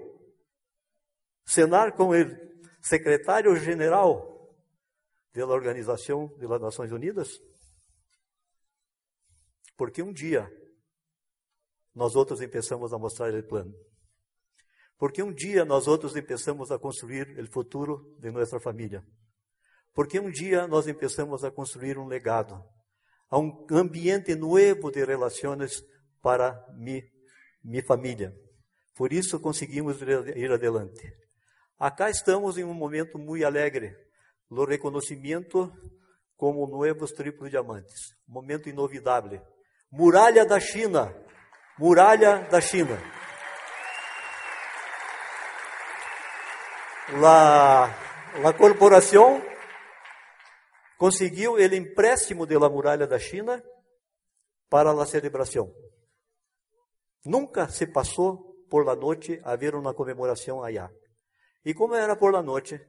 cenar 1.44 1.94
com 1.94 2.10
o 2.10 2.14
secretário-geral 2.80 4.56
da 5.34 5.48
Organização 5.48 6.28
das 6.38 6.62
Nações 6.62 6.92
Unidas? 6.92 7.42
Porque 9.76 10.04
um 10.04 10.14
dia 10.14 10.48
nós 11.94 12.16
outros 12.16 12.40
começamos 12.40 12.94
a 12.94 13.00
mostrar 13.00 13.34
o 13.34 13.44
plano. 13.48 13.74
Porque 14.96 15.24
um 15.24 15.34
dia 15.34 15.66
nós 15.66 15.88
outros 15.88 16.14
começamos 16.14 16.72
a 16.72 16.78
construir 16.78 17.40
o 17.40 17.52
futuro 17.52 18.16
de 18.20 18.30
nossa 18.30 18.60
família. 18.60 19.04
Porque 19.98 20.20
um 20.20 20.30
dia 20.30 20.68
nós 20.68 20.86
começamos 20.86 21.44
a 21.44 21.50
construir 21.50 21.98
um 21.98 22.06
legado, 22.06 22.64
a 23.32 23.40
um 23.40 23.66
ambiente 23.72 24.36
novo 24.36 24.92
de 24.92 25.04
relações 25.04 25.84
para 26.22 26.64
mi, 26.76 27.04
minha 27.64 27.84
família. 27.84 28.32
Por 28.96 29.12
isso 29.12 29.40
conseguimos 29.40 30.00
ir 30.36 30.52
adelante. 30.52 31.02
Acá 31.80 32.12
estamos 32.12 32.60
em 32.60 32.64
um 32.64 32.76
momento 32.76 33.18
muito 33.18 33.44
alegre, 33.44 33.98
o 34.52 34.66
reconhecimento 34.66 35.74
como 36.36 36.68
novos 36.68 37.12
triplos 37.14 37.50
diamantes, 37.50 38.16
momento 38.28 38.70
inovidável. 38.70 39.42
Muralha 39.92 40.46
da 40.46 40.60
China, 40.60 41.12
muralha 41.76 42.48
da 42.52 42.62
China. 42.62 43.02
La, 47.20 47.88
la 48.44 48.54
corporação 48.54 49.42
conseguiu 50.98 51.54
o 51.54 51.60
empréstimo 51.62 52.46
da 52.46 52.70
muralha 52.70 53.08
da 53.08 53.20
China 53.20 53.64
para 54.70 54.92
a 54.92 55.06
celebração. 55.06 55.74
Nunca 57.24 57.70
se 57.70 57.88
passou 57.88 58.56
por 58.70 58.86
la 58.86 58.96
noite 58.96 59.40
a 59.44 59.56
ver 59.56 59.76
uma 59.76 59.94
comemoração 59.94 60.64
allá. 60.64 60.92
E 61.64 61.74
como 61.74 61.96
era 61.96 62.16
por 62.16 62.34
la 62.34 62.42
noite, 62.42 62.80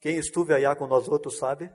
quem 0.00 0.16
estuve 0.16 0.54
allá 0.54 0.76
com 0.76 0.86
nós 0.86 1.08
outros 1.08 1.38
sabe, 1.38 1.70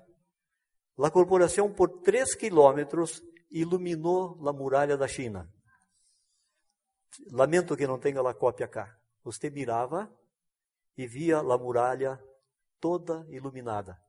a 0.97 1.11
corporação 1.11 1.71
por 1.73 2.01
três 2.01 2.35
quilômetros 2.35 3.21
iluminou 3.51 4.37
a 4.47 4.53
muralha 4.53 4.95
da 4.95 5.07
China. 5.07 5.51
Lamento 7.31 7.75
que 7.75 7.85
não 7.85 7.99
tenha 7.99 8.21
a 8.21 8.33
cópia 8.33 8.67
cá. 8.67 8.95
Você 9.23 9.49
mirava 9.49 10.11
e 10.97 11.07
via 11.07 11.39
a 11.39 11.57
muralha 11.57 12.19
toda 12.79 13.25
iluminada 13.29 14.02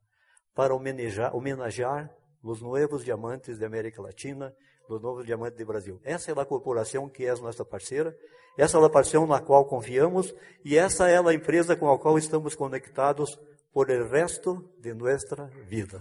para 0.55 0.75
homenagear, 0.75 1.35
homenagear 1.35 2.11
os 2.43 2.61
novos 2.61 3.05
diamantes 3.05 3.59
da 3.59 3.67
América 3.67 4.01
Latina, 4.03 4.55
os 4.89 5.01
novos 5.01 5.25
diamantes 5.25 5.59
do 5.59 5.67
Brasil. 5.67 6.01
Essa 6.05 6.31
é 6.31 6.41
a 6.41 6.45
corporação 6.45 7.09
que 7.09 7.27
é 7.27 7.35
nossa 7.35 7.65
parceira, 7.65 8.17
essa 8.57 8.79
é 8.79 8.85
a 8.85 8.89
parceira 8.89 9.27
na 9.27 9.41
qual 9.41 9.65
confiamos 9.65 10.35
e 10.65 10.77
essa 10.77 11.09
é 11.09 11.19
a 11.19 11.35
empresa 11.35 11.75
com 11.75 11.91
a 11.91 11.99
qual 11.99 12.19
estamos 12.19 12.55
conectados 12.55 13.39
por 13.73 13.91
el 13.91 14.09
resto 14.09 14.71
de 14.79 14.95
nossa 14.95 15.51
vida. 15.67 16.01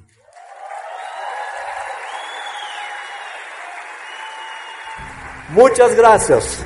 Muchas 5.49 5.95
gracias. 5.95 6.63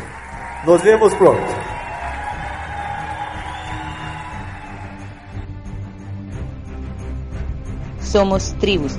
Nos 0.65 0.81
vemos 0.81 1.13
pronto. 1.15 1.66
Somos 8.07 8.55
Tribus. 8.57 8.95